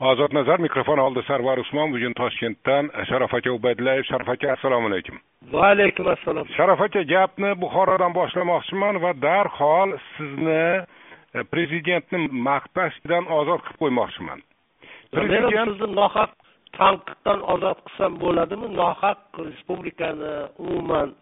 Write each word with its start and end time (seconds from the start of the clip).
ozod 0.00 0.32
nazar 0.32 0.58
mikrofon 0.60 0.98
oldida 0.98 1.22
sarvar 1.26 1.58
usmon 1.58 1.92
bugun 1.92 2.14
toshkentdan 2.14 2.90
sharof 3.08 3.34
aka 3.34 3.50
ubaydullayev 3.50 4.04
sharof 4.06 4.28
aka 4.28 4.52
assalomu 4.52 4.86
alaykum. 4.86 5.18
Va 5.52 5.70
alaykum 5.74 6.06
assalom 6.14 6.46
sharof 6.56 6.80
aka 6.80 7.02
gapni 7.02 7.54
buxorodan 7.62 8.14
boshlamoqchiman 8.14 9.00
va 9.02 9.12
darhol 9.22 9.96
sizni 10.16 10.66
e, 11.34 11.44
prezidentni 11.52 12.28
maqtashdan 12.48 13.26
ozod 13.40 13.64
qilib 13.66 13.80
qo'ymoqchiman. 13.82 14.42
Ham 15.16 15.26
sizni 15.72 15.94
nohaq 16.00 16.30
tanqiddan 16.78 17.40
ozod 17.54 17.78
qilsam 17.86 18.20
bo'ladimi? 18.24 18.74
Nohaq 18.82 19.42
respublikani 19.48 20.34
umuman 20.58 21.16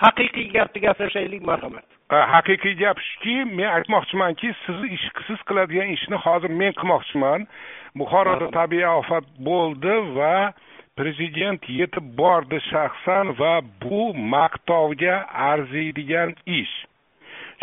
haqiqiy 0.00 0.48
gapni 0.56 0.80
gaplashaylik 0.86 1.42
marhamat 1.50 1.93
haqiqiy 2.10 2.76
gap 2.78 2.98
shuki 3.00 3.44
men 3.44 3.68
aytmoqchimanki 3.76 4.52
siz 4.66 4.84
ish 4.96 5.08
siz 5.26 5.40
qiladigan 5.48 5.88
ishni 5.96 6.16
hozir 6.16 6.50
men 6.50 6.72
qilmoqchiman. 6.80 7.46
Buxoroda 7.98 8.50
tabiiy 8.50 8.86
ofat 9.00 9.24
bo'ldi 9.48 9.94
va 10.16 10.52
prezident 10.96 11.62
yetib 11.80 12.06
bordi 12.18 12.58
shaxsan 12.70 13.34
va 13.40 13.60
bu 13.82 14.12
maqtovga 14.34 15.16
arziydigan 15.50 16.34
ish. 16.60 16.74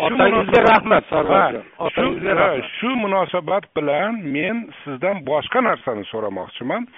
Otangizga 0.00 0.60
rahmat 0.70 1.04
sarvarjon 1.10 2.62
shu 2.76 2.90
munosabat 3.04 3.64
bilan 3.76 4.22
men 4.36 4.64
sizdan 4.82 5.24
boshqa 5.26 5.60
narsani 5.68 6.04
so'ramoqchiman. 6.12 6.88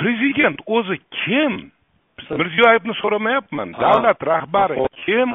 Prezident 0.00 0.58
o'zi 0.66 0.98
kim 1.22 1.72
mirziyoyevni 2.30 2.94
so'ramayapman. 3.02 3.74
Davlat 3.80 4.20
rahbari 4.26 4.76
kim? 5.04 5.28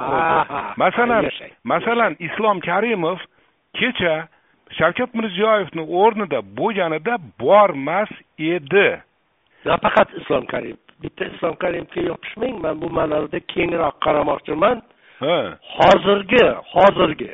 masalan 0.78 1.30
masalan 1.64 2.16
islom 2.20 2.60
karimov 2.60 3.20
kecha 3.80 4.28
shavkat 4.78 5.14
mirziyoyevni 5.14 5.84
o'rnida 6.02 6.42
bo'lganida 6.60 7.18
bormas 7.40 8.12
edi. 8.40 8.90
Nafaqat 9.66 10.10
islom 10.22 10.46
karimov 10.46 10.84
bitta 11.02 11.26
islom 11.26 11.56
karimovga 11.64 12.02
yopishmang 12.12 12.62
man 12.62 12.82
bu 12.82 12.90
ma'noda 12.90 13.40
kengroq 13.54 13.96
qaramoqchiman. 14.06 14.82
Hozirgi 15.78 16.46
hozirgi 16.74 17.34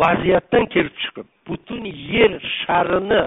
vaziyatdan 0.00 0.66
kelib 0.74 0.94
chiqib 1.02 1.26
butun 1.48 1.84
yer 1.84 2.32
sharini 2.60 3.22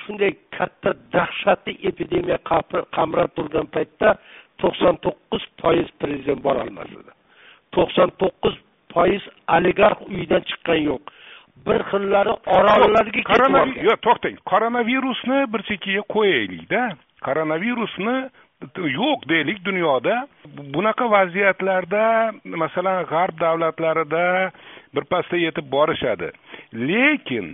shunday 0.00 0.32
katta 0.58 0.94
dahshatli 1.12 1.78
epidemiya 1.90 2.38
qamrab 2.96 3.30
turgan 3.36 3.66
paytda 3.76 4.16
to'qson 4.62 5.02
to'qqiz 5.06 5.42
foiz 5.62 5.88
prezident 6.00 6.42
borolmas 6.46 6.90
edi 7.00 7.12
to'qson 7.76 8.10
to'qqiz 8.22 8.56
foiz 8.96 9.22
oligarx 9.56 9.98
uyidan 10.10 10.42
chiqqan 10.48 10.80
yo'q. 10.88 11.02
Bir 11.66 11.80
xillari 11.90 12.32
orollarga 12.56 13.22
ketib 13.28 13.84
yo'q 13.88 14.00
to'xtang. 14.06 14.36
Koronavirusni 14.52 15.38
bir 15.52 15.60
chekkaga 15.68 16.02
qo'yaylikda. 16.14 16.82
Koronavirusni 17.26 18.16
yo'q 19.00 19.28
deylik 19.32 19.58
dunyoda. 19.68 20.14
Bunaqa 20.74 21.10
vaziyatlarda 21.16 22.02
masalan 22.62 22.98
g'arb 23.12 23.36
davlatlarida 23.44 24.24
birpasda 24.94 25.36
yetib 25.46 25.66
borishadi. 25.76 26.28
Lekin 26.88 27.46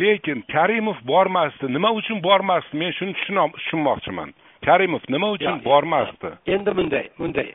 lekin 0.00 0.44
karimov 0.52 0.96
bormasdi. 1.04 1.66
Nima 1.72 1.90
uchun 1.92 2.22
bormasdi? 2.22 2.76
Men 2.76 2.92
shuni 2.98 3.14
tushunmoqchiman. 3.14 4.32
Karimov 4.66 5.02
nima 5.08 5.30
uchun 5.36 5.64
bormasdi? 5.64 6.28
endi 6.46 6.76
bunday 6.76 7.08
bunday. 7.18 7.50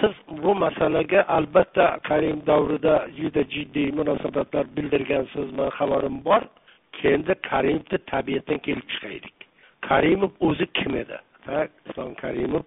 Siz 0.00 0.14
bu 0.42 0.54
masalaga 0.54 1.22
albatta 1.28 1.98
karim 2.08 2.42
davrida 2.46 3.06
juda 3.18 3.42
jiddiy 3.54 3.90
munosabatlar 3.98 4.66
bildirgansiz 4.76 5.52
man 5.58 5.70
xabarim 5.78 6.24
bor. 6.24 6.42
Endi 7.04 7.34
karimovni 7.50 7.98
tabiatdan 8.12 8.58
kelib 8.58 8.86
chiqaylik. 8.92 9.36
Karimov 9.88 10.30
o'zi 10.40 10.66
kim 10.78 10.96
edi? 11.02 11.18
Islom 11.88 12.14
karimov 12.14 12.62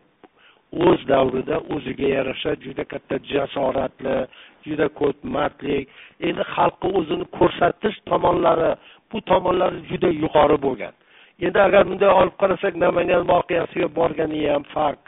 o'z 0.84 1.08
davrida 1.08 1.58
o'ziga 1.76 2.08
yarasha 2.18 2.56
juda 2.66 2.84
katta 2.92 3.16
jasoratli 3.32 4.16
juda 4.68 4.88
ko'p 5.00 5.18
mardlik 5.36 5.90
endi 6.28 6.44
xalqqa 6.56 6.88
o'zini 7.00 7.26
ko'rsatish 7.38 7.98
tomonlari 8.10 8.72
bu 9.12 9.22
tomonlari 9.32 9.80
juda 9.90 10.10
yuqori 10.24 10.58
bo'lgan. 10.66 10.94
Endi 11.46 11.60
agar 11.68 11.84
bunday 11.90 12.12
olib 12.22 12.36
qarasak 12.42 12.74
namangan 12.86 13.24
voqeasiga 13.32 13.88
borgani 14.00 14.42
ham 14.54 14.64
farq. 14.76 15.02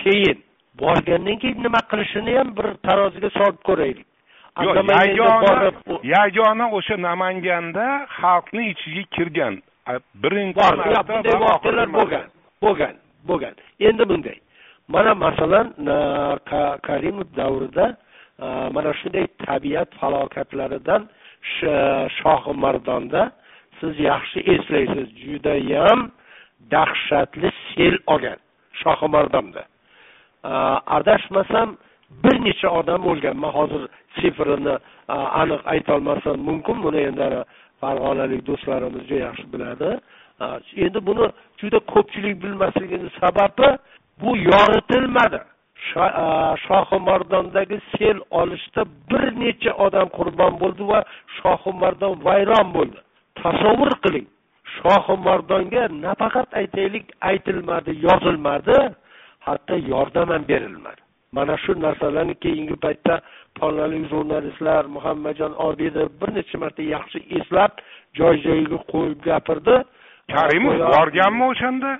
Keyin 0.00 0.38
borgandan 0.82 1.36
keyin 1.42 1.62
nima 1.66 1.80
qilishini 1.90 2.32
ham 2.38 2.48
bir 2.58 2.66
taroziga 2.86 3.30
solib 3.38 3.60
ko'raylik. 3.68 4.06
Yagona 6.14 6.66
o'sha 6.78 6.96
namanganda 7.08 7.86
xalqni 8.18 8.62
ichiga 8.72 9.04
kirgan 9.16 9.54
birinchi 10.22 10.66
bunday 11.08 11.36
voqealar 11.46 11.88
bo'lgan 11.98 12.26
bo'lgan 12.64 12.94
bo'lgan. 13.28 13.54
Endi 13.88 14.04
bunday 14.12 14.38
mana 14.94 15.12
masalan 15.14 15.66
karimov 16.88 17.28
davrida 17.40 17.86
mana 18.74 18.90
shunday 19.00 19.26
tabiat 19.46 19.90
falokatlaridan 20.00 21.02
shohi 22.18 22.52
mardonda 22.64 23.22
siz 23.78 23.94
yaxshi 24.10 24.40
eslaysiz. 24.54 25.08
Judayam 25.26 26.00
dahshatli 26.74 27.48
sel 27.68 27.94
olgan 28.12 28.38
shohi 28.82 29.06
mardonda. 29.16 29.62
Adashmasam 30.96 31.68
bir 32.22 32.36
necha 32.46 32.68
odam 32.80 33.02
o'lgan. 33.10 33.36
Man 33.42 33.52
hozir 33.58 33.82
sifrini 34.18 34.74
aniq 35.42 35.62
aytolmasam 35.72 36.36
mumkin. 36.48 36.76
Buni 36.84 37.00
endi 37.08 37.26
farg'onalik 37.80 38.40
do'stlarimiz 38.48 39.02
juda 39.08 39.20
yaxshi 39.26 39.46
biladi. 39.52 39.90
Endi 40.84 40.98
buni 41.08 41.26
juda 41.60 41.78
ko'pchilik 41.92 42.34
bilmasligini 42.42 43.08
sababi 43.20 43.68
bu 44.20 44.36
yoritilmadi. 44.36 45.40
Shohimardondagi 46.66 47.80
sel 47.98 48.18
olishda 48.30 48.84
bir 49.10 49.24
necha 49.40 49.72
odam 49.86 50.08
qurbon 50.18 50.52
bo'ldi 50.62 50.84
va 50.92 51.00
shohimardon 51.38 52.12
vayron 52.26 52.68
bo'ldi. 52.76 52.98
Tasavvur 53.42 53.92
qiling 54.04 54.26
shohimardonga 54.76 55.84
nafaqat 56.04 56.48
aytaylik 56.60 57.06
aytilmadi 57.30 57.90
yozilmadi 58.06 58.76
hatto 59.46 59.74
yordam 59.92 60.28
ham 60.34 60.42
berilmadi. 60.50 61.00
Mana 61.36 61.56
shu 61.64 61.72
narsalarni 61.86 62.34
keyingi 62.44 62.76
paytda 62.84 63.14
tonali 63.58 63.98
jurnalistlar 64.12 64.84
muhammadjon 64.96 65.52
obidov 65.68 66.08
bir 66.20 66.30
necha 66.36 66.56
marta 66.62 66.82
yaxshi 66.94 67.18
eslab 67.38 67.72
joy 68.18 68.34
joyiga 68.46 68.78
qo'yib 68.92 69.18
gapirdi. 69.28 69.74
Karimov 70.34 70.76
borganmi 70.94 71.44
o'shanda? 71.52 71.90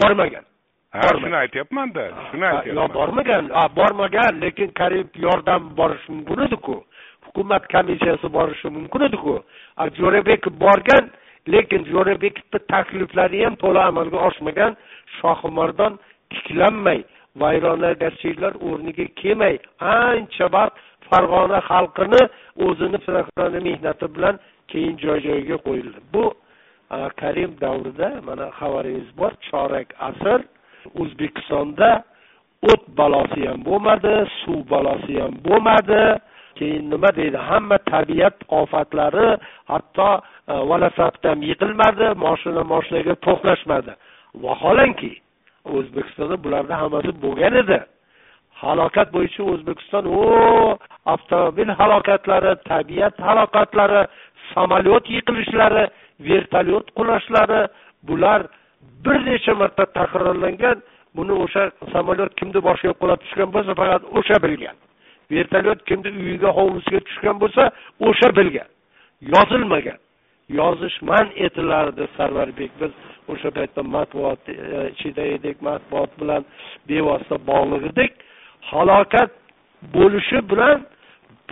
Bormagan 0.00 0.44
ha 0.92 1.08
shuni 1.20 1.36
aytyapmanda 1.36 2.04
shuni 2.30 2.46
aytyapman. 2.46 2.92
bormagan 2.98 3.44
bormagan 3.78 4.40
lekin 4.40 4.70
karimov 4.80 5.14
yordam 5.26 5.62
borishi 5.78 6.12
mumkin 6.12 6.40
ediku. 6.46 6.76
Hukumat 7.24 7.64
komissiyasi 7.72 8.28
borishi 8.36 8.68
mumkin 8.76 9.00
ediku. 9.08 9.34
Jo'rabekov 9.98 10.54
borgan 10.64 11.04
lekin 11.48 11.82
jo'rabekovni 11.92 12.58
takliflari 12.72 13.44
ham 13.44 13.54
to'la 13.62 13.86
amalga 13.90 14.18
oshmagan 14.28 14.72
shohimardon 15.18 15.92
tiklanmay 16.32 17.00
vayronagarchiliklar 17.42 18.54
o'rniga 18.68 19.06
kelmay 19.20 19.54
ancha 19.94 20.46
vaqt 20.56 20.74
farg'ona 21.08 21.58
xalqini 21.70 22.22
o'zini 22.66 22.98
mehnati 23.68 24.06
bilan 24.14 24.34
keyin 24.70 24.94
joy 25.04 25.18
joyiga 25.26 25.56
qo'yildi. 25.66 26.00
Bu 26.14 26.24
karim 27.20 27.52
davrida 27.60 28.08
mana 28.28 28.46
xabaringiz 28.58 29.08
bor 29.20 29.32
chorak 29.50 29.88
asr 30.08 30.40
o'zbekistonda 31.00 31.90
o't 32.72 32.82
balosi 33.00 33.46
ham 33.48 33.60
bo'lmadi 33.68 34.14
suv 34.40 34.60
balosi 34.74 35.14
ham 35.22 35.32
bo'lmadi. 35.46 36.02
Keyin 36.58 36.90
nima 36.92 37.10
deydi? 37.18 37.38
Hamma 37.50 37.78
tabiat 37.92 38.36
ofatlari 38.60 39.28
hatto 39.72 40.10
e, 40.52 40.54
ham 41.28 41.40
yiqilmadi 41.50 42.06
moshina 42.24 42.62
moshinaga 42.72 43.14
to'qnashmadi. 43.26 43.92
Vaholanki 44.44 45.12
o'zbekistonda 45.76 46.36
bularni 46.44 46.74
hammasi 46.82 47.10
bo'lgan 47.24 47.54
edi. 47.62 47.78
Halokat 48.62 49.08
bo'yicha 49.16 49.42
o'zbekiston 49.52 50.04
o 50.20 50.24
avtomobil 51.12 51.70
halokatlari 51.80 52.52
tabiat 52.70 53.14
halokatlari 53.28 54.02
samolyot 54.54 55.04
yiqilishlari 55.14 55.84
vertolyot 56.28 56.86
qulashlari 56.96 57.60
bular 58.08 58.40
bir 59.04 59.18
necha 59.26 59.54
marta 59.54 59.84
takrorlangan 59.98 60.82
buni 61.16 61.34
o'sha 61.44 61.62
samolyot 61.92 62.32
kimni 62.38 62.60
boshiga 62.68 62.94
qulab 63.00 63.18
tushgan 63.24 63.50
bo'lsa 63.54 63.72
faqat 63.80 64.02
o'sha 64.18 64.36
bilgan. 64.44 64.76
Vertolyot 65.30 65.80
kimni 65.88 66.10
uyiga 66.22 66.50
hovlisiga 66.58 67.00
tushgan 67.08 67.36
bo'lsa 67.42 67.62
o'sha 68.08 68.28
bilgan. 68.38 68.68
Yozilmagan. 69.34 69.98
Yozish 70.58 70.98
man 71.10 71.26
etilardi 71.46 72.04
sarvarbek. 72.16 72.70
Biz 72.80 72.92
o'sha 73.32 73.50
paytda 73.56 73.82
matbuot 73.94 74.42
e, 74.48 74.54
ichida 74.94 75.24
edik 75.36 75.56
matbuot 75.68 76.10
bilan 76.20 76.42
bevosita 76.88 77.36
bog'liq 77.50 77.82
edik. 77.92 78.12
Halokat 78.70 79.30
bo'lishi 79.96 80.38
bilan 80.50 80.78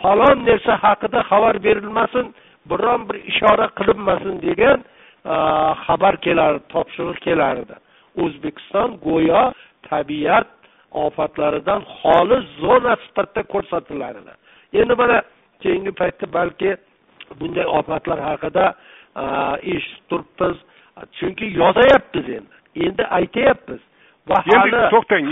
falon 0.01 0.39
narsa 0.49 0.73
haqida 0.85 1.21
xabar 1.31 1.55
berilmasin 1.67 2.27
biron 2.71 3.01
bir 3.09 3.17
ishora 3.31 3.67
qilinmasin 3.79 4.35
degan 4.47 4.79
xabar 5.87 6.17
kelardi 6.27 6.63
topshiriq 6.75 7.19
kelardi. 7.27 7.75
O'zbekiston 8.23 8.99
go'yo 9.07 9.53
tabiat 9.89 10.49
ofatlaridan 10.91 11.83
xoli 12.01 12.39
zona 12.61 12.97
sifatida 13.05 13.43
ko'rsatilar 13.53 14.15
edi 14.21 14.35
endi 14.81 14.95
mana 14.95 15.23
keyingi 15.63 15.93
paytda 16.01 16.33
balki 16.33 16.77
bunday 17.41 17.67
ofatlar 17.79 18.19
haqida 18.29 18.65
eshitib 19.75 20.09
turibmiz. 20.11 20.57
Chunki 21.19 21.47
yozayapmiz 21.61 22.29
endi. 22.39 22.55
Endi 22.87 23.05
aytyapmiz. 23.19 23.81
Va 24.29 24.39
endi 24.55 24.81
to'xtang. 24.95 25.29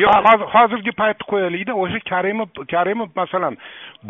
Hozirgi 0.56 0.93
paytni 1.03 1.29
qo'yaylikda 1.33 1.73
o'sha 1.83 2.00
karimov 2.11 2.49
karimov 2.75 3.11
masalan 3.21 3.56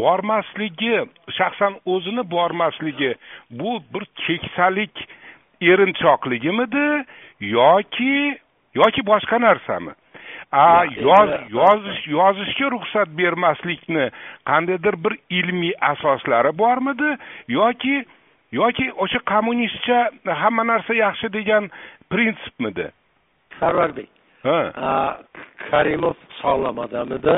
bormasligi 0.00 0.96
shaxsan 1.38 1.78
o'zini 1.94 2.22
bormasligi 2.30 3.14
bu 3.50 3.78
bir 3.92 4.04
keksalik 4.26 4.94
erinchoqligimidi 5.60 7.04
yoki 7.40 8.38
yoki 8.74 9.06
boshqa 9.06 9.40
narsami? 9.40 9.92
A 10.52 10.84
yoz 10.84 11.30
yozish 11.58 12.02
yozishga 12.08 12.70
ruxsat 12.74 13.08
bermaslikni 13.18 14.10
qandaydir 14.50 14.94
bir 15.04 15.14
ilmiy 15.30 15.74
asoslari 15.80 16.58
bormidi? 16.58 17.16
Yoki 17.48 18.04
yoki 18.52 18.92
o'sha 18.92 19.18
kommunistcha 19.32 20.10
hamma 20.42 20.64
narsa 20.64 20.94
yaxshi 20.94 21.32
degan 21.32 21.70
prinsipmidi? 22.10 22.90
Sarvarbek 23.60 24.08
karimov 25.70 26.14
sog'lom 26.40 26.78
odam 26.84 27.12
edi 27.18 27.36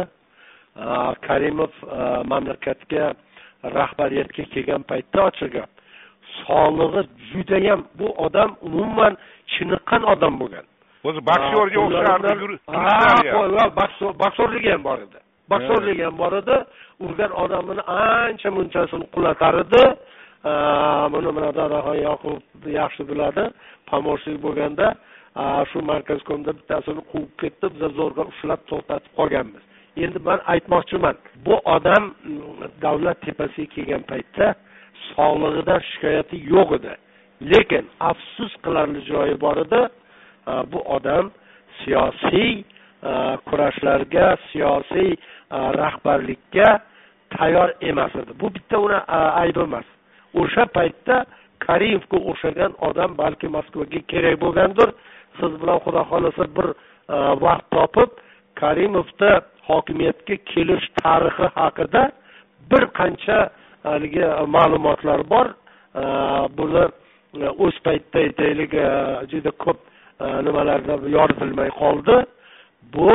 karimov 1.26 1.72
mamlakatga 2.32 3.14
rahbariyatga 3.78 4.44
kelgan 4.54 4.84
paytda 4.90 5.24
ochiq 5.30 5.52
gap 5.56 5.70
sog'lig'i 6.44 7.02
judayam 7.30 7.80
bu 7.98 8.08
odam 8.26 8.50
umuman 8.68 9.12
chiniqqan 9.52 10.02
odam 10.12 10.34
bo'lgan. 10.40 10.66
O'zi 11.08 11.20
boksyorga 11.30 11.78
o'xshardi 11.86 12.28
boksyorligi 14.22 14.70
ham 14.74 14.82
bor 14.88 14.98
edi. 15.06 15.18
Boksyorligi 15.52 16.02
ham 16.08 16.16
bor 16.22 16.32
edi. 16.40 16.56
Urgan 17.04 17.32
odamini 17.42 17.82
ancha 17.82 18.50
munchasini 18.58 19.06
qulatar 19.14 19.54
edi. 19.64 19.82
Buni 21.12 21.30
mana 21.36 21.50
dadaxon 21.58 21.98
yoqub 22.08 22.42
yaxshi 22.80 23.02
biladi. 23.10 23.44
Помощник 23.90 24.38
bo'lganda 24.46 24.86
shu 25.70 25.78
markazkomda 25.90 26.50
bittasini 26.58 27.02
quvib 27.10 27.32
ketdi. 27.40 27.66
Biza 27.74 27.88
zo'rg'a 27.98 28.22
ushlab 28.32 28.60
to'xtatib 28.70 29.12
qolganmiz. 29.18 29.62
Endi 30.04 30.18
man 30.28 30.38
aytmoqchiman 30.52 31.16
bu 31.46 31.54
odam 31.76 32.04
davlat 32.84 33.18
tepasiga 33.26 33.68
kelgan 33.74 34.02
paytda 34.10 34.46
sog'lig'idan 35.12 35.80
shikoyati 35.90 36.36
yo'q 36.54 36.74
edi. 36.78 36.94
Lekin 37.52 37.84
afsus 38.10 38.52
qilarli 38.64 39.00
joyi 39.10 39.40
bor 39.40 39.56
edi. 39.64 39.82
Bu 40.72 40.80
odam 40.96 41.30
siyosiy 41.80 42.64
kurashlarga 43.48 44.36
siyosiy 44.50 45.10
rahbarlikka 45.80 46.68
tayyor 47.36 47.70
emas 47.80 48.14
edi. 48.22 48.32
Bu 48.40 48.54
bitta 48.54 48.78
uni 48.78 48.98
aybi 49.42 49.60
emas. 49.60 49.84
O'sha 50.40 50.64
paytda 50.76 51.24
karimovga 51.66 52.18
o'xshagan 52.30 52.72
odam 52.88 53.18
balki 53.18 53.48
moskvaga 53.56 54.00
kerak 54.12 54.40
bo'lgandir. 54.44 54.88
Siz 55.38 55.52
bilan 55.60 55.78
xudo 55.84 56.02
xohlasa 56.10 56.44
bir 56.56 56.68
vaqt 57.44 57.66
topib 57.76 58.10
karimovni 58.60 59.32
hokimiyatga 59.68 60.36
kelish 60.52 60.86
tarixi 61.02 61.46
haqida 61.58 62.02
bir 62.70 62.82
qancha 62.98 63.38
haligi 63.82 64.24
ma'lumotlar 64.56 65.24
bor. 65.30 65.52
Buni 66.58 66.84
e, 67.42 67.48
o'z 67.64 67.76
paytida 67.84 68.22
aytaylik 68.24 68.74
e, 68.74 68.88
juda 69.30 69.50
ko'p 69.64 69.78
e, 70.20 70.26
nimalarda 70.46 70.98
yoritilmay 71.16 71.70
qoldi. 71.80 72.16
Bu 72.94 73.10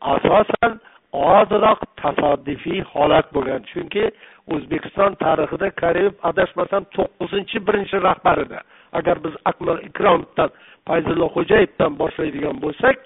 asosan 0.00 0.80
ozroq 1.12 1.80
tasodifiy 2.02 2.82
holat 2.92 3.32
bo'lgan. 3.34 3.62
Chunki 3.72 4.10
o'zbekiston 4.54 5.16
tarixida 5.24 5.70
karimov 5.82 6.14
adashmasam 6.30 6.82
to'qqizinchi 6.96 7.58
birinchi 7.68 7.96
rahbar 8.08 8.38
edi 8.46 8.58
agar 8.98 9.16
biz 9.24 9.34
akmal 9.50 9.78
ikromovdan 9.88 10.50
fayzullo 10.88 11.26
xo'jayevdan 11.36 11.92
boshlaydigan 12.02 12.56
bo'lsak 12.64 12.96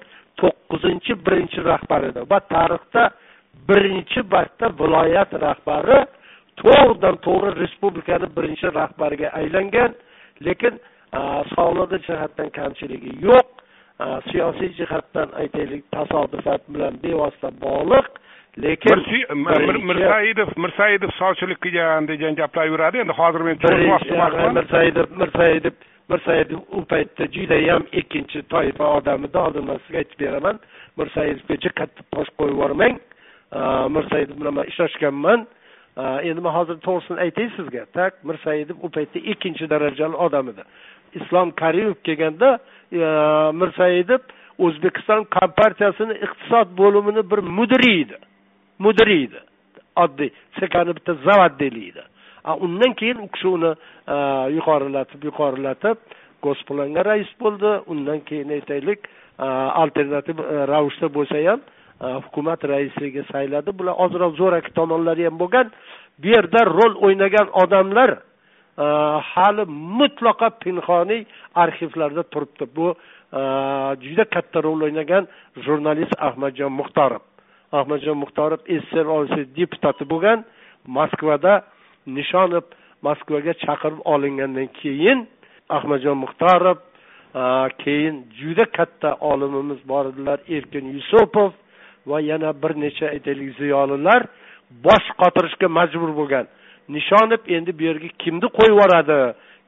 to'qqizinchi 0.40 1.12
birinchi 1.26 1.60
rahbar 1.70 2.02
edi 2.10 2.20
va 2.32 2.38
tarixda 2.54 3.02
birinchi 3.68 4.20
marta 4.34 4.66
viloyat 4.80 5.30
rahbari 5.46 5.98
to'g'ridan 6.60 7.16
to'g'ri 7.26 7.50
respublikani 7.62 8.26
birinchi 8.36 8.74
rahbariga 8.80 9.28
aylangan 9.40 9.94
lekin 10.46 10.74
sog'lig'i 11.54 11.98
jihatdan 12.08 12.50
kamchiligi 12.58 13.12
yo'q. 13.26 13.48
Siyosiy 14.30 14.72
jihatdan 14.78 15.28
aytaylik 15.40 15.84
tasodifat 15.94 16.62
bilan 16.74 16.94
bevosita 17.02 17.50
bog'liq 17.64 18.06
lekin 18.64 18.98
mirsaidov 19.88 20.50
mirsaidov 20.64 21.10
sovchilik 21.18 21.60
qilgan 21.64 22.08
degan 22.08 22.34
gaplar 22.40 22.66
yuradi 22.72 23.00
endi 23.04 23.14
hozir 23.20 23.40
men 23.48 23.56
mirsaidov 24.58 25.06
mirsaidov 25.22 25.76
mirsaidov 26.12 26.60
u 26.76 26.84
paytda 26.92 27.28
judayam 27.36 27.86
ikkinchi 27.92 28.42
toifa 28.42 28.90
odam 28.98 29.24
edi 29.28 29.38
hozir 29.38 29.62
man 29.70 29.78
sizga 29.84 29.98
aytib 30.02 30.18
beraman. 30.24 30.58
Mirsaidovgacha 30.96 31.70
katta 31.80 32.02
tosh 32.12 32.30
qo'yib 32.38 32.54
yubormang. 32.56 32.98
Mirsaidov 33.96 34.36
bilan 34.40 34.54
man 34.58 34.66
ishlashganman 34.72 35.46
endi 35.96 36.40
man 36.40 36.54
hozir 36.54 36.78
to'g'risini 36.86 37.20
aytay 37.26 37.48
sizga 37.56 37.84
tak 37.92 38.24
mirsaidov 38.24 38.76
u 38.82 38.88
paytda 38.88 39.18
ikkinchi 39.32 39.68
darajali 39.70 40.16
odam 40.16 40.48
edi. 40.48 40.64
Islom 41.20 41.50
karimov 41.52 41.94
kelganda 42.06 42.58
e, 42.92 42.98
mirsaidov 43.60 44.20
o'zbekiston 44.58 45.26
kompartiyasini 45.36 46.14
iqtisod 46.26 46.72
bo'limini 46.80 47.22
bir 47.30 47.38
mudiri 47.58 47.92
edi. 48.00 48.16
Mudiri 48.78 49.18
edi. 49.24 49.40
Oddiy 49.96 50.30
sekani 50.60 50.96
bitta 50.96 51.14
zavoddelik 51.26 51.88
edi. 51.92 52.02
Undan 52.60 52.94
keyin 52.94 53.18
u 53.24 53.28
kishi 53.28 53.48
uni 53.48 53.74
e, 54.08 54.16
yuqorilatib 54.56 55.24
yuqorilatib 55.28 55.98
госплanga 56.42 57.04
rais 57.04 57.28
bo'ldi. 57.40 57.72
Undan 57.86 58.20
keyin 58.20 58.48
aytaylik 58.48 59.00
e, 59.38 59.46
alternativ 59.82 60.40
ravishda 60.72 61.12
bo'lsa 61.18 61.44
ham 61.50 61.60
Э, 62.02 62.18
hukumat 62.24 62.64
raisligiga 62.64 63.22
sayladi 63.32 63.70
bular 63.78 63.94
ozroq 64.04 64.32
zo'raki 64.40 64.70
tomonlari 64.78 65.24
ham 65.28 65.36
bo'lgan. 65.42 65.68
Bu 66.22 66.28
yerda 66.34 66.60
rol 66.66 66.94
o'ynagan 67.06 67.48
odamlar 67.62 68.10
e, 68.84 68.86
hali 69.32 69.64
mutlaqo 70.00 70.48
pinhoniy 70.62 71.22
arxivlarda 71.62 72.22
turibdi. 72.32 72.64
Bu 72.76 72.86
e, 73.38 73.40
juda 74.04 74.24
katta 74.34 74.62
rol 74.66 74.80
o'ynagan 74.86 75.28
jurnalist 75.64 76.14
ahmadjon 76.28 76.72
muxtorov. 76.80 77.22
Ahmadjon 77.78 78.18
muxtorov 78.22 78.60
sssr 78.80 79.06
deputati 79.60 80.04
bo'lgan. 80.12 80.44
Moskvada 80.98 81.54
nishonov 82.16 82.64
moskvaga 83.06 83.52
chaqirib 83.64 84.00
olingandan 84.14 84.68
keyin 84.80 85.18
ahmadjon 85.78 86.18
muxtorov 86.24 86.78
e, 86.78 87.42
keyin 87.82 88.24
juda 88.40 88.64
katta 88.78 89.16
olimimiz 89.32 89.80
bor 89.90 90.04
edilar. 90.12 90.38
Erkin 90.56 90.84
yusupov 90.96 91.50
va 92.06 92.20
yana 92.20 92.50
bir 92.62 92.72
necha 92.84 93.06
aytaylik 93.14 93.50
ziyolilar 93.60 94.22
bosh 94.86 95.08
qotirishga 95.20 95.68
majbur 95.78 96.10
bo'lgan. 96.20 96.46
Nishonov 96.88 97.42
endi 97.56 97.70
bu 97.78 97.82
yerga 97.88 98.08
kimni 98.22 98.48
qo'yib 98.58 98.74
yuboradi? 98.74 99.20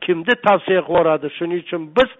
Kimni 0.04 0.34
tavsiya 0.46 0.80
qilib 0.80 0.90
yuboradi? 0.90 1.26
Shuning 1.38 1.60
uchun 1.66 1.82
biz 1.96 2.10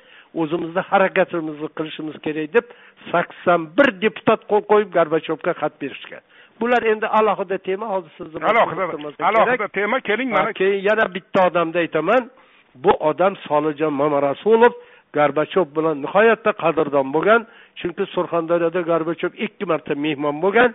o'zimizni 0.40 0.82
harakatimizni 0.90 1.68
qilishimiz 1.78 2.16
kerak 2.26 2.48
deb 2.56 2.66
sakson 3.10 3.60
bir 3.76 3.88
deputat 4.04 4.40
qo'l 4.50 4.62
qo'yib 4.72 4.90
gorbachyovga 4.96 5.52
xat 5.60 5.74
berishgan 5.82 6.22
bular 6.60 6.82
endi 6.92 7.06
alohida 7.06 7.58
tema 7.58 7.86
hozir 7.94 8.10
sizni 8.18 8.44
alohida 8.50 9.26
alohida 9.30 9.68
tema 9.68 10.00
keling 10.00 10.30
mana 10.30 10.52
keyin 10.52 10.80
yana 10.88 11.14
bitta 11.14 11.46
odamni 11.48 11.78
aytaman. 11.84 12.30
Bu 12.74 12.90
odam 12.90 13.36
solijon 13.48 13.92
mamarasulov 13.92 14.72
gorbachov 15.16 15.66
bilan 15.76 15.96
nihoyatda 16.04 16.52
qadrdon 16.62 17.06
bo'lgan 17.16 17.42
chunki 17.80 18.04
surxondaryoda 18.14 18.80
gorbachov 18.90 19.32
ikki 19.46 19.64
marta 19.72 19.94
mehmon 20.04 20.36
bo'lgan. 20.44 20.70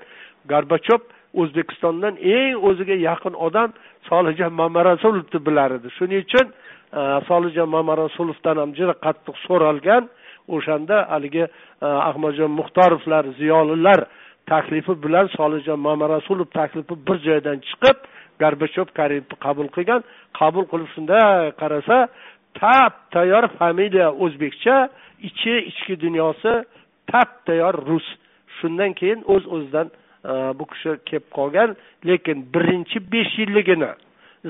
Gorbachov 0.51 1.01
o'zbekistondan 1.41 2.15
eng 2.35 2.55
o'ziga 2.67 2.95
yaqin 3.09 3.33
odam 3.47 3.69
solijon 4.09 4.53
mamarasulovni 4.61 5.39
bilar 5.47 5.69
edi. 5.77 5.87
Shuning 5.97 6.21
uchun 6.25 6.47
e, 6.99 7.01
solijon 7.29 7.69
mamarasulovdan 7.75 8.55
ham 8.61 8.71
juda 8.79 8.95
qattiq 9.05 9.35
so'ralgan 9.47 10.03
o'shanda 10.55 10.97
haligi 11.13 11.45
e, 11.45 11.87
ahmadjon 12.09 12.51
muxtorovlar 12.59 13.23
ziyolilar 13.39 13.99
taklifi 14.51 14.93
bilan 15.05 15.27
solijon 15.37 15.79
mamarasulov 15.87 16.47
taklifi 16.59 16.95
bir 17.07 17.17
joydan 17.27 17.57
chiqib 17.67 17.97
gorbachov 18.41 18.87
karimovni 18.99 19.35
qabul 19.45 19.67
qilgan. 19.75 20.01
Qabul 20.39 20.65
qilib 20.71 20.89
shunday 20.95 21.51
qarasa 21.61 21.97
tap 22.53 23.11
tayyor 23.11 23.47
familiya 23.59 24.11
o'zbekcha 24.11 24.89
ichi 25.21 25.57
ichki 25.71 26.01
dunyosi 26.01 26.63
tap 27.11 27.45
tayyor 27.45 27.73
rus. 27.87 28.07
Shundan 28.59 28.93
keyin 28.93 29.23
o'z 29.27 29.45
o'zidan 29.47 29.87
e, 30.25 30.33
bu 30.59 30.65
kishi 30.71 30.97
kelib 31.05 31.27
qolgan 31.37 31.75
lekin 32.05 32.45
birinchi 32.53 32.99
besh 33.11 33.33
yilligini 33.39 33.91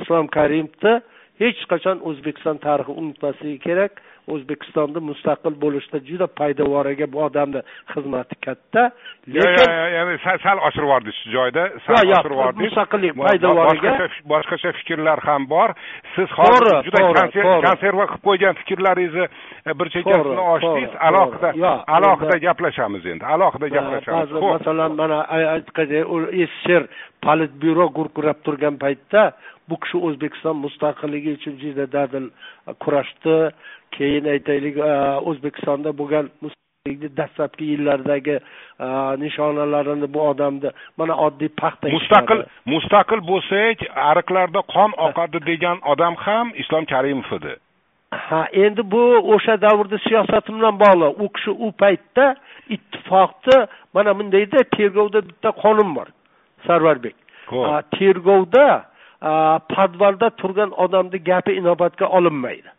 islom 0.02 0.28
karimovni 0.28 0.94
hech 1.42 1.62
qachon 1.72 1.98
o'zbekiston 2.10 2.58
tarixi 2.66 2.92
unutmasligi 3.02 3.60
kerak. 3.68 4.02
O'zbekistonda 4.36 5.00
mustaqil 5.10 5.54
bo'lishda 5.64 5.98
juda 6.10 6.28
poydevoriga 6.40 7.08
bu 7.14 7.24
odamni 7.28 7.62
xizmati 7.94 8.36
katta 8.46 8.84
lekin 9.36 9.74
ya'ni 9.98 10.18
sal 10.46 10.58
oshirib 10.68 10.88
yubordingiz 10.88 11.18
shu 11.22 11.32
joyda 11.38 11.64
sal 11.86 11.96
oshirib 12.00 12.36
yubordingiz 12.36 12.66
mustaqillik 12.66 13.16
poydevoriga 13.24 13.94
boshqacha 14.34 14.72
fikrlar 14.80 15.20
ham 15.30 15.50
bor. 15.54 15.70
Siz 16.16 16.30
hozir 16.40 16.70
juda 16.88 17.00
konserva 17.68 18.06
qilib 18.12 18.24
qo'ygan 18.28 18.60
fikrlaringizni 18.62 19.26
e, 19.70 19.80
bir 19.80 19.88
chekkasini 19.96 20.44
ochdingiz 20.56 20.94
alohida 21.10 21.50
alohida 21.98 22.38
gaplashamiz 22.48 23.06
endi 23.06 23.26
alohida 23.36 23.68
gaplashamiz. 23.78 24.32
masalan 24.54 24.92
mana 25.02 25.20
aytgandek 25.56 26.06
sssr 26.50 26.84
politbyuro 27.26 27.86
gurkirab 27.98 28.40
turgan 28.46 28.76
paytda 28.84 29.24
bu 29.70 29.76
kishi 29.84 29.98
o'zbekiston 30.08 30.56
mustaqilligi 30.66 31.36
uchun 31.38 31.56
juda 31.64 31.86
dadil 31.98 32.26
kurashdi 32.84 33.36
keyin 33.98 34.26
aytaylik 34.36 34.76
o'zbekistonda 35.30 35.94
bo'lgan 36.02 36.30
dastlabki 37.20 37.66
yillardagi 37.72 38.40
nishonalarini 39.24 40.14
bu 40.14 40.22
odamni 40.32 40.70
mana 40.98 41.16
oddiy 41.28 41.50
paxta 41.62 41.90
mustaqil 41.96 42.44
mustaqil 42.74 43.26
bo'lsak 43.32 43.88
ariqlarda 44.10 44.62
qon 44.76 44.92
oqadi 45.08 45.40
degan 45.52 45.78
odam 45.94 46.16
ham 46.26 46.54
islom 46.64 46.86
karimov 46.94 47.34
edi 47.40 47.56
ha 48.12 48.48
endi 48.52 48.92
bu 48.92 49.04
o'sha 49.34 49.62
davrda 49.62 49.98
siyosati 50.08 50.54
bilan 50.54 50.80
bog'liq. 50.84 51.12
U 51.24 51.30
kishi 51.36 51.52
u 51.66 51.72
paytda 51.82 52.36
ittifoqni 52.76 53.58
mana 53.94 54.12
bundayda 54.20 54.64
tergovda 54.78 55.20
bitta 55.30 55.50
qonun 55.64 55.96
bor 55.96 56.08
sarvarbek. 56.68 57.16
Tergovda 57.98 58.66
podvalda 59.76 60.30
turgan 60.42 60.72
odamni 60.84 61.20
gapi 61.30 61.52
inobatga 61.62 62.06
olinmaydi 62.18 62.70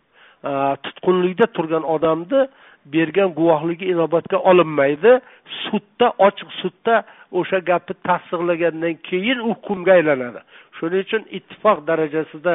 Э, 0.45 0.77
tutqunlikda 0.83 1.47
turgan 1.57 1.85
odamni 1.85 2.47
bergan 2.93 3.35
guvohligi 3.39 3.91
inobatga 3.93 4.39
olinmaydi. 4.51 5.19
Sudda 5.65 6.13
ochiq 6.27 6.51
sudda 6.61 7.03
o'sha 7.39 7.59
gapni 7.71 7.95
tasdiqlagandan 8.09 8.95
keyin 9.09 9.39
u 9.49 9.51
hukmga 9.51 9.93
aylanadi. 9.99 10.41
Shuning 10.79 11.05
uchun 11.07 11.27
ittifoq 11.39 11.79
darajasida 11.89 12.55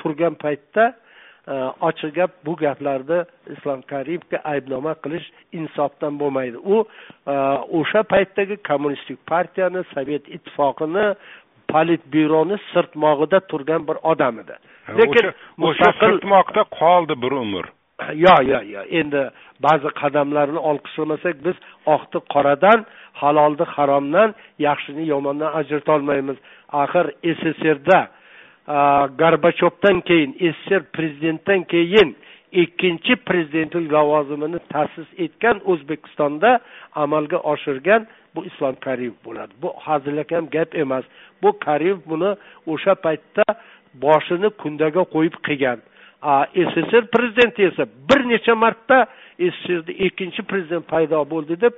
turgan 0.00 0.34
paytda 0.44 0.84
e, 1.52 1.54
ochiq 1.88 2.14
gap 2.18 2.32
bu 2.46 2.56
gaplarni 2.64 3.18
islom 3.54 3.80
karimovga 3.92 4.38
aybnoma 4.52 4.94
qilish 5.04 5.28
insofdan 5.60 6.16
bo'lmaydi. 6.20 6.56
U 6.74 6.76
e, 7.32 7.34
o'sha 7.78 8.02
paytdagi 8.12 8.56
kommunistik 8.70 9.18
partiyani 9.32 9.84
sovet 9.94 10.24
ittifoqini 10.36 11.06
politbyuroni 11.76 12.58
sirtmog'ida 12.72 13.40
turgan 13.50 13.88
bir 13.88 13.96
odam 14.12 14.40
edi. 14.42 14.54
Lekin 14.98 15.26
o'sha 15.68 15.90
sirtmoqda 16.02 16.62
qoldi 16.80 17.22
bir 17.22 17.32
umr. 17.44 17.66
Yo 18.26 18.34
yo 18.52 18.60
yo. 18.74 18.82
Endi 19.00 19.22
ba'zi 19.66 19.88
qadamlarni 20.00 20.60
olqishlamasak 20.70 21.36
biz 21.46 21.56
oqni 21.94 22.20
qoradan 22.34 22.84
halolni 23.22 23.66
haromdan 23.76 24.34
yaxshini 24.58 25.04
yomondan 25.12 25.50
ajratolmaymiz 25.60 26.36
axir 26.82 27.06
sssrda 27.38 28.00
gorbachevdan 29.20 30.00
keyin 30.08 30.32
sssr 30.52 30.82
prezidentdan 30.96 31.62
keyin 31.72 32.16
ikkinchi 32.62 33.16
prezidentlik 33.28 33.92
lavozimini 33.92 34.58
ta'sis 34.72 35.08
etgan 35.24 35.60
o'zbekistonda 35.72 36.50
amalga 36.94 37.38
oshirgan 37.52 38.06
bu 38.36 38.44
islom 38.50 38.74
karimov 38.86 39.18
bo'ladi. 39.24 39.52
Bu 39.62 39.72
hazilakam 39.86 40.48
gap 40.56 40.74
emas. 40.74 41.04
Bu 41.42 41.58
karimov 41.58 42.00
buni 42.10 42.30
o'sha 42.72 42.94
paytda 42.94 43.44
boshini 44.04 44.48
kundaga 44.62 45.02
qo'yib 45.14 45.36
qilgan. 45.46 45.78
Sssr 46.70 47.04
prezidenti 47.14 47.62
esa 47.70 47.84
bir 48.08 48.20
necha 48.32 48.54
marta 48.54 49.06
sssrda 49.38 49.92
ikkinchi 50.06 50.42
prezident 50.42 50.88
paydo 50.92 51.24
bo'ldi 51.32 51.60
deb 51.60 51.74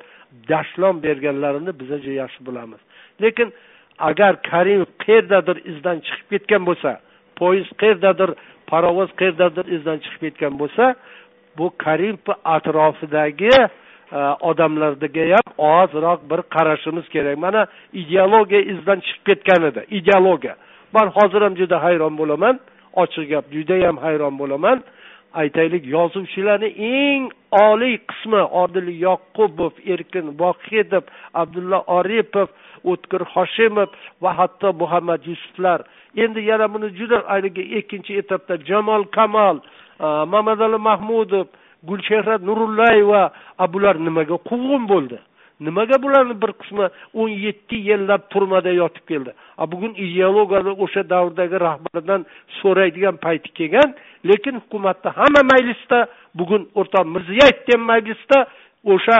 dashlom 0.51 1.03
berganlarini 1.03 1.73
biz 1.81 1.89
juda 1.89 2.15
yaxshi 2.23 2.47
bilamiz. 2.47 2.81
Lekin 3.23 3.53
agar 3.99 4.43
karimov 4.51 4.91
qayerdadir 5.05 5.57
izdan 5.73 5.99
chiqib 6.07 6.29
ketgan 6.33 6.63
bo'lsa 6.69 6.91
poyezd 7.41 7.73
qayerdadir 7.83 8.31
parovoz 8.71 9.11
qayerdadir 9.21 9.67
izdan 9.77 9.99
chiqib 10.05 10.21
ketgan 10.27 10.59
bo'lsa 10.61 10.95
bu 11.59 11.67
karimov 11.85 12.29
atrofidagi 12.57 13.55
E, 14.13 14.17
odamlarga 14.41 15.25
ham 15.35 15.47
ozroq 15.59 16.21
bir 16.31 16.41
qarashimiz 16.55 17.09
kerak. 17.15 17.39
Mana 17.39 17.67
ideologiya 17.93 18.61
izdan 18.73 19.01
chiqib 19.07 19.25
ketgan 19.27 19.63
edi. 19.69 19.81
Ideologiya. 19.99 20.57
Man 20.93 21.09
hozir 21.17 21.43
ham 21.43 21.55
juda 21.61 21.83
hayron 21.83 22.19
bo'laman. 22.19 22.61
Ochiq 23.03 23.29
gap 23.33 23.45
judayam 23.53 23.97
hayron 24.05 24.39
bo'laman. 24.39 24.79
Aytaylik 25.35 25.85
yozuvchilarni 25.97 26.71
eng 26.99 27.25
oliy 27.67 27.97
qismi 28.11 28.43
odil 28.63 28.89
yoqubov 29.07 29.73
erkin 29.95 30.27
vohidov 30.41 31.05
abdulla 31.35 31.79
oripov 31.99 32.49
o'tkir 32.91 33.23
hoshimov 33.35 33.89
va 34.23 34.31
hatto 34.39 34.73
muhammad 34.83 35.21
yusuflar. 35.31 35.81
Endi 36.17 36.41
yana 36.51 36.67
buni 36.75 36.89
juda 36.99 37.19
haligi 37.31 37.65
ikkinchi 37.79 38.13
etapda 38.23 38.55
jamol 38.69 39.03
kamol 39.17 39.57
e, 40.05 40.07
mamadali 40.33 40.79
mahmudov 40.89 41.47
gulchehra 41.83 42.39
nurullayeva 42.39 43.23
bular 43.73 43.97
nimaga 44.09 44.37
quvg'in 44.51 44.89
bo'ldi? 44.89 45.19
Nimaga 45.61 46.03
bularni 46.03 46.35
bir 46.43 46.53
qismi 46.61 46.87
o'n 47.15 47.29
yetti 47.29 47.77
yillab 47.89 48.29
turmada 48.31 48.71
yotib 48.71 49.05
keldi? 49.11 49.33
A 49.59 49.67
bugun 49.73 49.93
ideologiyani 50.05 50.73
o'sha 50.85 51.03
davrdagi 51.11 51.61
rahbaridan 51.67 52.27
so'raydigan 52.61 53.17
payti 53.25 53.51
kelgan 53.59 53.95
lekin 54.31 54.55
hukumatda 54.63 55.11
hamma 55.19 55.43
majlisda 55.53 56.07
bugun 56.35 56.69
o'rtoq 56.81 57.05
mirziyoyev 57.15 57.57
degan 57.67 57.83
majlisda 57.91 58.39
o'sha 58.95 59.19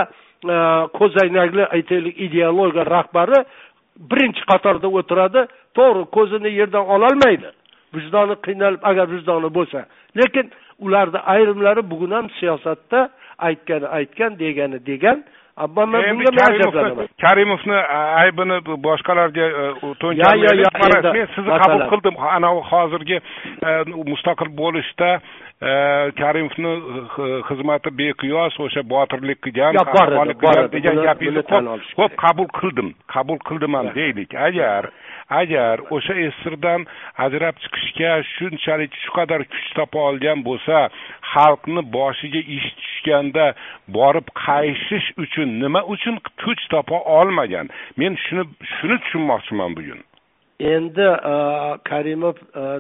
e, 0.53 0.57
ko'zoynakli 0.99 1.65
aytaylik 1.77 2.15
ideologiya 2.27 2.85
rahbari 2.97 3.39
birinchi 4.11 4.43
qatorda 4.51 4.89
o'tiradi. 4.99 5.41
To'g'ri 5.79 6.05
ko'zini 6.17 6.51
yerdan 6.61 6.87
ololmaydi. 6.95 7.49
Vijdoni 7.95 8.35
qiynalib 8.47 8.83
agar 8.91 9.07
vijdoni 9.15 9.51
bo'lsa. 9.59 9.87
Lekin 10.21 10.47
ularni 10.79 11.19
ayrimlari 11.19 11.83
bugun 11.91 12.11
ham 12.11 12.31
siyosatda 12.41 13.09
aytgani 13.39 13.87
aytgan 13.87 14.39
degani 14.39 14.87
degan. 14.87 15.25
Endi 15.59 16.25
karimovni 17.23 17.79
aybini 18.23 18.57
boshqalarga 18.87 19.47
to'nkamaylik 20.03 20.79
mana 20.83 21.13
men 21.15 21.27
sizni 21.35 21.59
qabul 21.63 21.83
qildim. 21.93 22.15
Anavi 22.37 22.61
hozirgi 22.71 23.19
mustaqil 24.13 24.51
bo'lishda 24.61 25.11
karimovni 26.21 26.73
xizmati 27.49 27.91
beqiyos 28.01 28.55
o'sha 28.65 28.83
botirlik 28.95 29.39
qilgan 29.45 29.75
degan 30.77 30.97
gapingizni 31.07 31.43
ko'p 31.99 32.13
qabul 32.25 32.49
qildim. 32.61 32.89
Qabul 33.15 33.39
qildim 33.49 33.73
ham 33.79 33.87
deylik 33.99 34.35
agar 34.35 34.83
agar 35.31 35.81
o'sha 35.91 36.15
srdan 36.43 36.87
ajrab 37.25 37.55
chiqishga 37.63 38.13
shunchalik 38.35 38.93
shu 39.03 39.11
qadar 39.19 39.41
kuch 39.53 39.69
topa 39.79 39.99
olgan 40.11 40.45
bo'lsa 40.49 40.77
xalqni 41.33 41.83
boshiga 41.97 42.43
ish 42.57 42.69
tushganda 42.81 43.47
borib 43.97 44.27
qayishish 44.45 45.09
uchun 45.25 45.49
nima 45.63 45.81
uchun 45.95 46.17
kuch 46.45 46.63
topa 46.75 46.99
olmagan? 47.19 47.67
Men 47.97 48.17
shuni 48.25 48.45
shuni 48.75 48.97
tushunmoqchiman 49.03 49.71
bugun. 49.79 50.01
Endi 50.75 51.09
karimov 51.91 52.37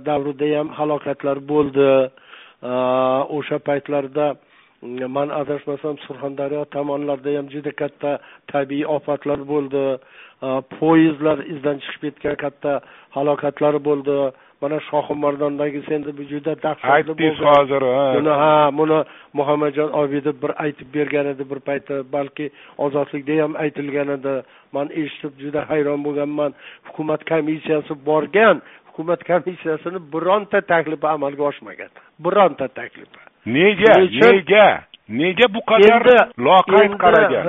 davrida 0.09 0.47
ham 0.59 0.69
halokatlar 0.79 1.39
bo'ldi. 1.53 1.91
O'sha 3.39 3.59
paytlarda 3.69 4.27
man 5.17 5.29
adashmasam 5.41 5.97
surxondaryo 6.07 6.65
tomonlarda 6.75 7.31
ham 7.37 7.47
juda 7.55 7.73
katta 7.81 8.19
tabiiy 8.53 8.87
ofatlar 8.97 9.41
bo'ldi. 9.53 9.85
Poyezdlar 10.81 11.39
izdan 11.55 11.79
chiqib 11.85 12.03
ketgan 12.03 12.37
katta 12.45 12.81
halokatlari 13.17 13.81
bo'ldi 13.89 14.19
mana 14.63 14.79
shohimardondagisi 14.91 15.95
endi 15.95 16.13
bu 16.19 16.23
juda 16.33 16.53
dahshatli 16.63 16.95
aytdingiz 16.95 17.39
hozir 17.49 17.83
buni 18.17 18.33
ha 18.43 18.71
buni 18.81 18.99
muhammadjon 19.39 19.91
obidov 20.03 20.37
bir 20.43 20.53
aytib 20.65 20.89
bergan 20.97 21.27
edi 21.33 21.51
bir 21.51 21.61
paytda 21.69 21.97
balki 22.13 22.51
ozodlikda 22.79 23.43
ham 23.43 23.57
aytilgan 23.65 24.09
edi. 24.17 24.35
Man 24.73 24.89
eshitib 25.01 25.33
juda 25.43 25.61
hayron 25.71 26.05
bo'lganman 26.07 26.53
hukumat 26.87 27.25
komissiyasi 27.31 27.95
borgan 28.11 28.63
hukumat 28.89 29.21
komissiyasini 29.31 29.99
bironta 30.15 30.61
taklifi 30.73 31.07
amalga 31.07 31.43
oshmagan. 31.51 31.91
Bironta 32.25 32.69
taklifi 32.69 33.19
nega 33.57 33.93
nega 34.25 34.67
nega 35.09 35.47
bu 35.55 35.61
qadar 35.71 36.07
loqayd 36.49 36.93
qaragan 37.05 37.45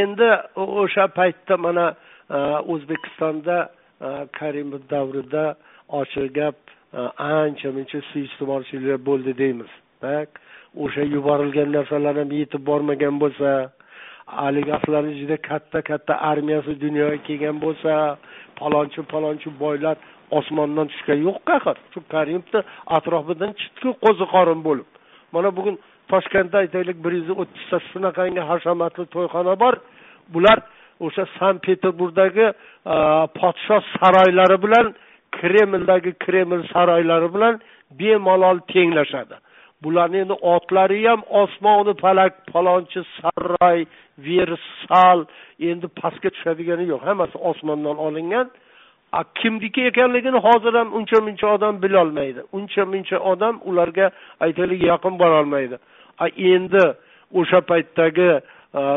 endi 0.00 0.28
o'sha 0.56 1.04
paytda 1.18 1.56
mana 1.66 1.86
e, 2.30 2.38
o'zbekistonda 2.72 3.56
e, 4.06 4.08
karimov 4.38 4.82
davrida 4.90 5.44
ochiq 6.00 6.28
gap 6.38 6.56
e, 6.94 7.00
ancha 7.16 7.68
muncha 7.76 8.00
suiiste'molchiliklar 8.10 9.00
bo'ldi 9.08 9.32
deymiz. 9.42 9.70
O'sha 10.84 11.02
yuborilgan 11.14 11.68
narsalar 11.76 12.14
ham 12.22 12.30
yetib 12.40 12.62
bormagan 12.70 13.16
bo'lsa 13.22 13.50
oligarxlarni 14.46 15.14
juda 15.20 15.36
katta 15.36 15.82
katta 15.90 16.14
armiyasi 16.30 16.72
dunyoga 16.84 17.18
kelgan 17.26 17.56
bo'lsa 17.64 17.92
palonchi 18.60 19.00
palonchi 19.12 19.48
boylar 19.62 19.96
osmondan 20.38 20.86
tushgan 20.92 21.18
yo'q 21.26 21.38
axir 21.56 21.76
shu 21.92 22.00
karimovni 22.14 22.60
atrofidan 22.96 23.50
chiqdiku 23.60 23.90
qo'ziqorin 24.04 24.60
bo'lib. 24.68 24.88
Mana 25.34 25.48
bugun 25.58 25.76
toshkentda 26.12 26.56
aytaylik 26.64 26.98
bir 27.04 27.12
yuz 27.18 27.30
o'ttizta 27.42 27.78
shunaqangi 27.90 28.42
hashamatli 28.50 29.04
to'yxona 29.14 29.54
bor. 29.62 29.74
Bular 30.34 30.58
o'sha 31.06 31.24
sankt 31.38 31.60
peterburgdagi 31.66 32.46
podshoh 33.40 33.82
saroylari 33.96 34.58
bilan 34.64 34.86
kremldagi 35.38 36.12
kreml 36.24 36.62
saroylari 36.72 37.28
bilan 37.34 37.54
bemalol 38.00 38.58
tenglashadi. 38.72 39.36
Bularni 39.84 40.18
endi 40.24 40.36
otlari 40.54 40.98
ham 41.08 41.20
osmoni 41.42 41.94
palak 42.04 42.32
palonchi 42.52 43.00
saroy 43.18 43.78
versal 44.28 45.18
endi 45.70 45.86
pastga 46.00 46.28
tushadigani 46.34 46.84
yo'q. 46.92 47.00
Hammasi 47.08 47.36
osmondan 47.50 47.96
olingan. 48.06 48.46
A 49.18 49.20
kimniki 49.40 49.82
ekanligini 49.90 50.38
hozir 50.46 50.74
ham 50.80 50.88
uncha 50.98 51.18
muncha 51.26 51.46
odam 51.56 51.74
bilolmaydi. 51.82 52.40
Uncha 52.58 52.82
muncha 52.92 53.18
odam 53.32 53.54
ularga 53.70 54.06
aytaylik 54.44 54.80
yaqin 54.92 55.14
borolmaydi. 55.22 55.76
Endi 56.28 56.84
o'sha 57.40 57.60
paytdagi 57.70 58.30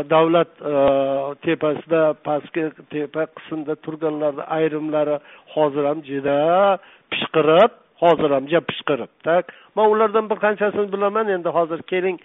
davlat 0.09 0.51
tepasida 1.41 2.13
pastki 2.23 2.63
tepa 2.91 3.25
qismida 3.37 3.75
turganlarni 3.85 4.43
ayrimlari 4.57 5.17
hozir 5.53 5.83
ham 5.89 5.99
juda 6.09 6.77
pishqirib 7.11 7.71
hozir 8.03 8.29
ham 8.35 8.45
juda 8.47 8.61
pishqirib 8.69 9.11
так? 9.23 9.45
Man 9.75 9.89
ulardan 9.93 10.29
bir 10.29 10.37
qanchasini 10.45 10.91
bilaman 10.95 11.27
endi 11.35 11.49
hozir 11.57 11.81
keling 11.91 12.17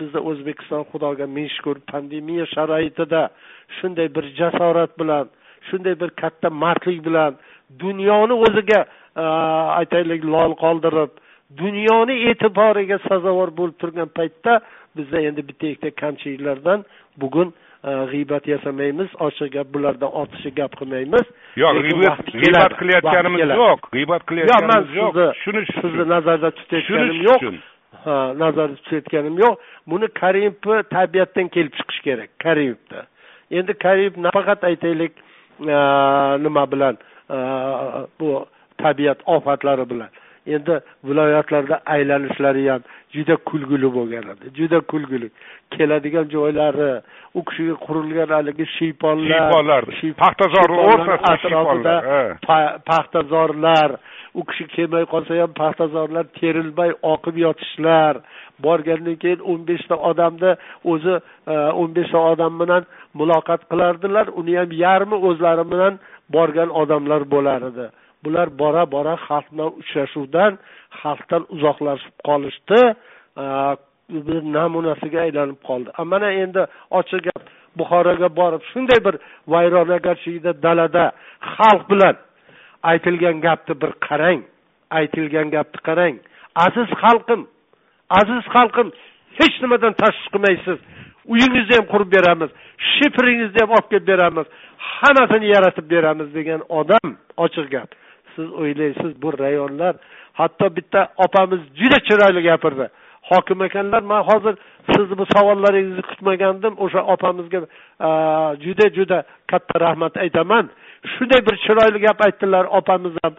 bizda 0.00 0.20
o'zbekiston 0.30 0.82
xudoga 0.90 1.26
ming 1.36 1.48
shukur 1.56 1.76
pandemiya 1.92 2.46
sharoitida 2.54 3.22
shunday 3.78 4.08
bir 4.16 4.24
jasorat 4.40 4.92
bilan 5.00 5.26
shunday 5.68 5.94
bir 6.00 6.10
katta 6.22 6.50
mardlik 6.50 7.04
bilan 7.08 7.32
dunyoni 7.82 8.34
o'ziga 8.46 8.80
aytaylik 9.80 10.22
lol 10.34 10.52
qoldirib 10.64 11.12
dunyoni 11.58 12.14
e'tiboriga 12.30 12.98
sazovor 13.08 13.50
bo'lib 13.58 13.76
turgan 13.82 14.08
paytda 14.18 14.60
bizda 14.96 15.20
endi 15.20 15.48
bitta 15.48 15.66
ikkita 15.66 15.90
kamchiliklardan 16.02 16.84
bugun 17.16 17.54
e, 17.84 17.90
g'iybat 18.12 18.46
yasamaymiz. 18.48 19.08
Ochiq 19.26 19.52
gap 19.52 19.74
bulardan 19.74 20.10
ortiqcha 20.20 20.50
gap 20.60 20.76
qilmaymiz. 20.80 21.26
Yo'q 21.62 21.82
g'iybat 21.86 22.72
qilayotganimiz 22.80 23.54
yo'q 23.62 23.90
g'iybat 23.96 24.22
qilayotganimiz 24.28 24.94
yo'q. 25.00 25.18
shuni 25.42 25.64
sizni 25.74 26.08
nazarda 26.14 26.50
tutayotganim 26.50 27.22
yo'q. 27.28 27.58
ha 28.04 28.16
nazarda 28.42 28.76
tutayotganim 28.82 29.38
yo'q. 29.44 29.54
Buni 29.90 30.08
karimovni 30.22 30.82
tabiatdan 30.96 31.48
kelib 31.54 31.72
chiqish 31.78 32.00
kerak 32.06 32.30
karimovda 32.44 33.06
endi 33.58 33.72
karimov 33.84 34.22
nafaqat 34.26 34.64
aytaylik 34.70 35.12
e, 35.74 35.78
nima 36.44 36.64
bilan 36.72 36.94
e, 37.36 37.38
bu 38.20 38.46
tabiat 38.82 39.18
ofatlari 39.26 39.90
bilan 39.90 40.10
endi 40.46 40.80
viloyatlarda 41.04 41.80
aylanishlari 41.86 42.68
ham 42.68 42.82
juda 43.14 43.36
kulgili 43.36 43.88
bo'lgan 43.96 44.24
edi 44.32 44.52
juda 44.58 44.80
kulgili. 44.80 45.30
Keladigan 45.76 46.28
joylari 46.34 47.00
u 47.34 47.44
kishiga 47.44 47.74
qurilgan 47.86 48.30
haligi 48.36 48.66
shiyponlar 48.76 49.84
paxtazor 50.22 50.70
atrofida 51.32 51.96
paxtazorlar 52.90 53.90
u 54.34 54.44
kishi 54.44 54.64
kelmay 54.74 55.04
qolsa 55.12 55.40
ham 55.42 55.52
paxtazorlar 55.62 56.24
terilmay 56.40 56.90
oqib 57.12 57.36
yotishlar. 57.46 58.14
Borgandan 58.64 59.16
keyin 59.22 59.40
o'n 59.50 59.60
beshta 59.70 59.96
odamni 60.10 60.52
o'zi 60.92 61.14
e, 61.52 61.54
o'n 61.80 61.90
beshta 61.96 62.18
odam 62.32 62.58
bilan 62.60 62.82
muloqot 63.20 63.62
qilardilar 63.70 64.26
uni 64.40 64.56
ham 64.60 64.70
yarmi 64.84 65.16
o'zlari 65.28 65.64
bilan 65.72 65.98
borgan 66.36 66.70
odamlar 66.82 67.22
bo'lar 67.34 67.60
edi 67.70 67.86
bular 68.24 68.48
bora 68.62 68.82
bora 68.94 69.14
xalq 69.26 69.46
bilan 69.52 69.70
uchrashuvdan 69.80 70.52
xalqdan 71.00 71.42
uzoqlashib 71.54 72.14
qolishdi 72.28 72.80
e, 73.42 73.44
bir 74.26 74.40
namunasiga 74.56 75.20
aylanib 75.26 75.58
qoldi. 75.68 75.88
Mana 76.12 76.30
endi 76.42 76.62
ochiq 76.98 77.20
gap. 77.28 77.42
Buxoroga 77.78 78.28
borib 78.40 78.62
shunday 78.70 79.00
bir 79.06 79.14
vayronagarchilikda 79.54 80.52
dalada 80.66 81.04
xalq 81.56 81.82
bilan 81.92 82.16
aytilgan 82.90 83.36
gapni 83.46 83.74
bir 83.82 83.92
qarang 84.06 84.40
aytilgan 84.98 85.48
gapni 85.56 85.80
qarang. 85.88 86.16
Aziz 86.66 86.88
xalqim 87.02 87.40
aziz 88.20 88.42
xalqim 88.54 88.88
hech 89.38 89.56
nimadan 89.62 89.92
tashvish 90.02 90.28
qilmaysiz. 90.34 90.78
Uyingizni 91.32 91.74
ham 91.78 91.86
qurib 91.92 92.10
beramiz 92.16 92.50
shifringizni 92.92 93.60
ham 93.62 93.70
olib 93.76 93.88
kelib 93.92 94.06
beramiz 94.12 94.46
hammasini 94.94 95.46
yaratib 95.54 95.86
beramiz 95.94 96.28
degan 96.38 96.60
odam 96.80 97.08
ochiq 97.44 97.66
gap. 97.74 97.90
Siz 98.36 98.48
o'ylaysiz 98.60 99.22
bu 99.22 99.38
rayonlar. 99.38 99.94
Hatto 100.32 100.76
bitta 100.76 101.08
opamiz 101.16 101.60
juda 101.80 101.98
chiroyli 102.08 102.42
gapirdi. 102.42 102.88
Hokim 103.30 103.62
ekanlar 103.62 104.02
man 104.02 104.22
hozir 104.30 104.54
sizni 104.92 105.18
bu 105.18 105.26
savollaringizni 105.34 106.02
kutmagandim 106.02 106.74
o'sha 106.84 107.00
opamizga 107.14 107.60
juda 108.64 108.86
juda 108.96 109.18
katta 109.50 109.80
rahmat 109.80 110.16
aytaman. 110.16 110.70
Shunday 111.12 111.40
bir 111.46 111.56
chiroyli 111.64 111.98
gap 112.06 112.18
aytdilar 112.26 112.64
opamiz 112.64 113.12
ham. 113.22 113.34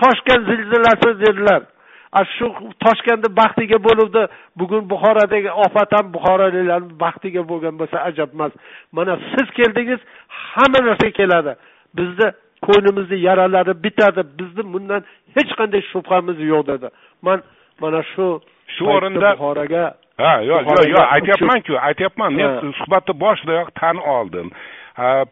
Toshkent 0.00 0.42
zilzilasi 0.50 1.08
dedilar. 1.26 1.62
Shu 2.36 2.46
toshkentni 2.84 3.36
baxtiga 3.40 3.78
bo'luvdi. 3.88 4.22
Bugun 4.60 4.82
buxorodagi 4.92 5.50
ofat 5.66 5.90
ham 5.96 6.06
buxoroliklarni 6.14 6.92
baxtiga 7.04 7.42
bo'lgan 7.50 7.74
bo'lsa 7.80 7.96
ajab 8.08 8.30
emas 8.36 8.52
mana 8.92 9.18
siz 9.32 9.48
keldingiz 9.58 10.00
hamma 10.28 10.80
narsa 10.86 11.10
keladi. 11.10 11.52
Bizni 11.98 12.28
ko'nglimizni 12.66 13.18
yaralari 13.28 13.74
bitadi. 13.84 14.22
Bizni 14.38 14.62
bundan 14.72 15.02
hech 15.36 15.52
qanday 15.60 15.82
shubhamiz 15.92 16.38
yo'q 16.52 16.66
dedi. 16.72 16.88
Man 17.22 17.38
mana 17.80 18.02
shu 18.12 18.26
shu 18.74 18.84
o'rinda 18.96 19.30
buxoroga 19.36 19.84
ha 20.24 20.34
yo'q 20.50 20.60
yo'q 20.70 20.84
yo'q 20.94 21.06
aytyapmanku 21.16 21.80
aytyapman. 21.88 22.30
Men 22.40 22.74
suhbatni 22.80 23.14
boshidayoq 23.24 23.72
tan 23.80 23.96
oldim. 24.16 24.50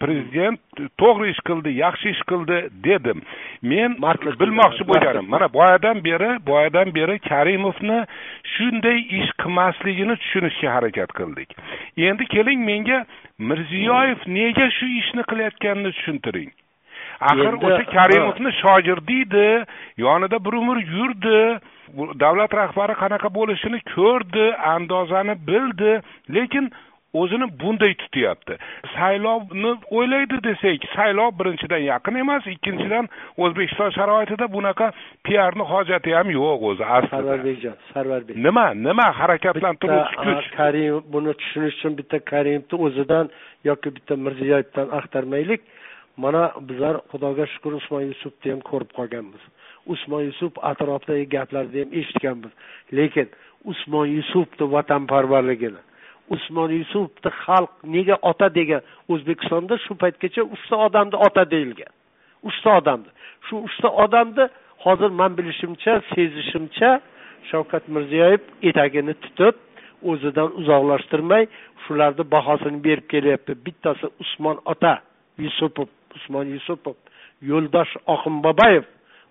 Prezident 0.02 0.60
to'g'ri 1.00 1.26
ish 1.34 1.40
qildi 1.48 1.70
yaxshi 1.84 2.12
ish 2.14 2.22
qildi 2.30 2.58
dedim. 2.86 3.18
Men 3.72 3.96
bilmoqchi 4.42 4.86
bo'lganim 4.90 5.26
mana 5.34 5.48
boyadan 5.58 6.04
beri 6.04 6.30
boyadan 6.50 6.94
beri 6.98 7.16
karimovni 7.30 7.98
shunday 8.54 8.98
ish 9.20 9.32
qilmasligini 9.42 10.16
tushunishga 10.22 10.68
harakat 10.76 11.10
qildik. 11.18 11.50
Endi 12.08 12.24
keling 12.34 12.64
menga 12.70 12.98
mirziyoyev 13.50 14.20
nega 14.38 14.70
shu 14.78 14.86
ishni 15.00 15.22
qilayotganini 15.30 15.92
tushuntiring 15.96 16.50
axir 17.20 17.54
o'sha 17.66 17.84
karimovni 17.96 18.50
shogirdi 18.62 19.20
edi 19.26 19.48
yonida 20.04 20.44
bir 20.44 20.54
umr 20.62 20.78
yurdi 20.96 21.38
davlat 22.24 22.52
rahbari 22.60 22.94
qanaqa 23.02 23.28
bo'lishini 23.38 23.78
ko'rdi 23.94 24.46
andozani 24.74 25.34
bildi 25.50 25.92
lekin 26.36 26.70
o'zini 27.14 27.46
bunday 27.60 27.94
tutyapti. 27.94 28.56
Saylovni 28.94 29.72
o'ylaydi 29.90 30.38
desak 30.48 30.84
saylov 30.96 31.30
birinchidan 31.38 31.82
yaqin 31.92 32.20
emas 32.22 32.46
ikkinchidan 32.54 33.08
o'zbekiston 33.44 33.90
sharoitida 33.96 34.46
bunaqa 34.56 34.90
piarni 35.26 35.64
hojati 35.72 36.14
ham 36.18 36.30
yo'q 36.38 36.66
o'zi 36.70 36.84
aslida. 36.84 37.16
Sarvarbekjon 37.16 37.76
sarvarbek 37.94 38.36
nima 38.46 38.66
nima 38.86 39.06
harakatlantiruvchi 39.20 40.16
kuch? 40.24 40.50
Karimov 40.60 41.02
buni 41.14 41.34
tushunish 41.40 41.78
uchun 41.78 41.98
bitta 42.00 42.18
karimovni 42.32 42.82
o'zidan 42.86 43.32
yoki 43.70 43.94
bitta 43.96 44.20
mirziyoyevdan 44.26 44.88
axtarmaylik 44.98 45.62
mana 46.22 46.42
bizlar 46.68 46.94
xudoga 47.10 47.44
shukur 47.54 47.72
usmon 47.80 48.02
yusufni 48.10 48.48
ham 48.52 48.62
ko'rib 48.70 48.90
qolganmiz. 48.98 49.42
Usmon 49.94 50.22
yusuf 50.28 50.52
atrofidagi 50.70 51.26
gaplarni 51.36 51.78
ham 51.82 51.90
eshitganmiz. 52.00 52.52
Lekin 52.98 53.28
usmon 53.72 54.06
yusufni 54.16 54.64
vatanparvarligini 54.74 55.82
usmon 56.34 56.70
yusufni 56.80 57.30
xalq 57.42 57.70
nega 57.94 58.16
ota 58.30 58.48
degan 58.58 58.82
o'zbekistonda 59.12 59.78
shu 59.84 59.92
paytgacha 60.02 60.42
uchta 60.54 60.76
odamni 60.86 61.16
ota 61.26 61.44
deyilgan. 61.52 61.92
Uchta 62.48 62.76
odamni. 62.80 63.10
Shu 63.46 63.54
uchta 63.68 63.88
odamni 64.04 64.44
hozir 64.84 65.10
man 65.20 65.32
bilishimcha 65.38 65.92
sezishimcha 66.12 66.90
shavkat 67.50 67.84
mirziyoyev 67.94 68.42
etagini 68.70 69.14
tutib 69.24 69.56
o'zidan 70.10 70.50
uzoqlashtirmay 70.60 71.44
shularni 71.84 72.24
bahosini 72.34 72.78
berib 72.86 73.06
kelyapti. 73.12 73.52
Bittasi 73.66 74.06
usmon 74.22 74.56
ota 74.72 74.94
yusupov. 75.44 75.88
Usmon 76.16 76.46
yusupov 76.54 76.96
yo'ldosh 77.50 77.94
oxunboboyev 78.14 78.84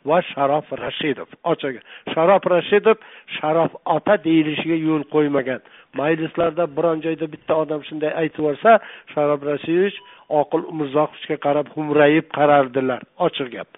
va 0.06 0.22
sharof 0.32 0.70
rashidov. 0.84 1.28
Ochig'i 1.52 1.82
sharof 2.14 2.44
rashidov 2.54 2.98
sharof 3.38 3.72
ota 3.96 4.18
deyilishiga 4.26 4.78
yo'l 4.88 5.04
qo'ymagan. 5.14 5.62
Majlislarda 6.00 6.68
biron 6.78 7.02
joyda 7.06 7.28
bitta 7.34 7.54
odam 7.64 7.82
shunday 7.90 8.12
aytib 8.22 8.40
yuborsa 8.44 8.80
sharof 9.14 9.42
rashidovich 9.52 9.98
oqil 10.42 10.62
umurzoqovga 10.72 11.38
qarab 11.46 11.68
xumrayib 11.76 12.26
qarardilar. 12.38 13.02
Ochiq 13.26 13.52
gap. 13.56 13.70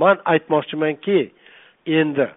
Man 0.00 0.16
aytmoqchimanki 0.32 1.18
endi 2.00 2.28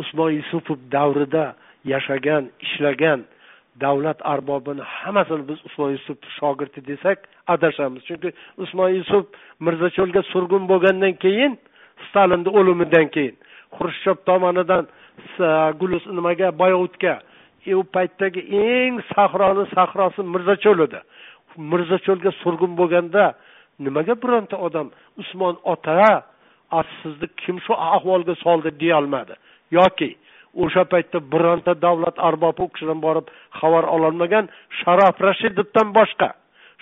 usmon 0.00 0.30
yusupov 0.38 0.78
davrida 0.94 1.44
yashagan 1.92 2.50
ishlagan 2.66 3.20
davlat 3.80 4.18
arbobini 4.32 4.82
hammasini 4.82 5.48
biz 5.48 5.58
usmon 5.66 5.90
yusuf 5.90 6.18
shogirdi 6.38 6.80
desak 6.90 7.18
adashamiz. 7.46 8.02
Chunki 8.08 8.32
usmon 8.62 8.90
yusuf 8.98 9.24
mirzacho'lga 9.60 10.22
surgun 10.32 10.68
bo'lgandan 10.72 11.14
keyin 11.24 11.58
stalinni 12.08 12.50
o'limidan 12.58 13.06
keyin 13.14 13.36
xrushchyov 13.76 14.16
tomonidan 14.28 14.84
gulus 15.80 16.04
nimaga 16.06 16.48
boyovutga 16.58 17.14
e, 17.66 17.74
u 17.74 17.82
paytdagi 17.94 18.40
eng 18.64 18.94
sahroni 19.14 19.64
sahrosi 19.74 20.22
mirzacho'l 20.34 20.80
edi. 20.86 21.00
Mirzacho'lga 21.72 22.30
surgun 22.42 22.72
bo'lganda 22.80 23.24
nimaga 23.84 24.14
bironta 24.22 24.56
odam 24.66 24.86
usmon 25.22 25.54
ota 25.72 26.22
sizni 27.02 27.28
kim 27.36 27.56
shu 27.64 27.72
ahvolga 27.74 28.34
soldi 28.44 28.70
deyolmadi 28.80 29.34
yoki 29.70 30.10
o'sha 30.64 30.84
paytda 30.92 31.18
bironta 31.32 31.72
davlat 31.86 32.16
arbobi 32.28 32.62
u 32.66 32.68
kishidan 32.74 33.00
borib 33.06 33.26
xabar 33.60 33.84
ololmagan 33.94 34.48
sharof 34.80 35.16
rashidovdan 35.28 35.88
boshqa. 35.98 36.28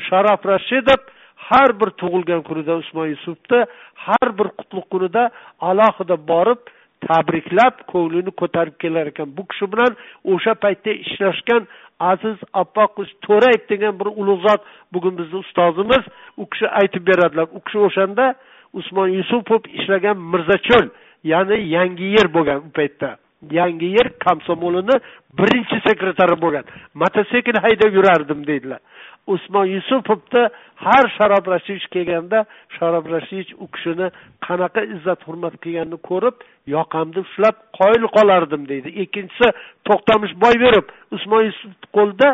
Sharof 0.07 0.41
rashidov 0.53 1.01
har 1.49 1.71
bir 1.81 1.91
tug'ilgan 2.01 2.43
kunida 2.49 2.75
usmon 2.83 3.07
yusufni 3.15 3.61
har 4.07 4.29
bir 4.39 4.49
qutlug' 4.59 4.89
kunida 4.93 5.23
alohida 5.71 6.17
borib 6.33 6.61
tabriklab 7.07 7.75
ko'nglini 7.93 8.33
ko'tarib 8.41 8.77
kelar 8.83 9.07
ekan. 9.12 9.29
Bu 9.37 9.43
kishi 9.51 9.67
bilan 9.73 9.93
o'sha 10.33 10.55
paytda 10.65 10.93
ishlashgan 11.05 11.69
aziz 12.12 12.39
oppoq 12.62 13.05
to'rayev 13.27 13.62
degan 13.73 13.95
bir 14.01 14.09
ulug' 14.21 14.43
zot 14.49 14.62
bugun 14.93 15.19
bizni 15.19 15.37
ustozimiz 15.45 16.05
u 16.37 16.47
kishi 16.53 16.67
aytib 16.81 17.07
beradilar. 17.11 17.47
U 17.57 17.61
kishi 17.67 17.79
o'shanda 17.89 18.35
usmon 18.73 19.09
yusupov 19.19 19.61
ishlagan 19.79 20.17
mirzacho'l 20.33 20.89
ya'ni 21.33 21.57
yangi 21.77 22.07
yer 22.17 22.29
bo'lgan 22.37 22.59
u 22.69 22.71
paytda. 22.79 23.17
Yangi 23.51 23.89
yer 23.97 24.09
komsomolini 24.27 24.97
birinchi 25.39 25.81
sekretari 25.89 26.37
bo'lgan. 26.43 26.65
Mototsikl 26.95 27.61
haydab 27.65 27.95
yurardim 27.99 28.47
deydilar 28.47 28.81
usmon 29.27 29.67
yusupovni 29.67 30.43
har 30.85 31.09
sharob 31.17 31.49
rashidovich 31.53 31.87
kelganda 31.95 32.45
sharob 32.79 33.07
rashidovich 33.15 33.53
u 33.59 33.67
kishini 33.75 34.11
qanaqa 34.47 34.85
izzat 34.95 35.25
hurmat 35.27 35.55
qilganini 35.65 35.99
ko'rib 36.09 36.45
yoqamni 36.75 37.25
ushlab 37.27 37.57
qoyil 37.79 38.07
qolardim 38.17 38.69
deydi. 38.71 38.89
Ikkinchisi 39.05 39.49
to'xtamish 39.89 40.35
boyberov 40.45 40.85
usmon 41.17 41.43
yusuf 41.49 41.91
qo'lida 41.97 42.31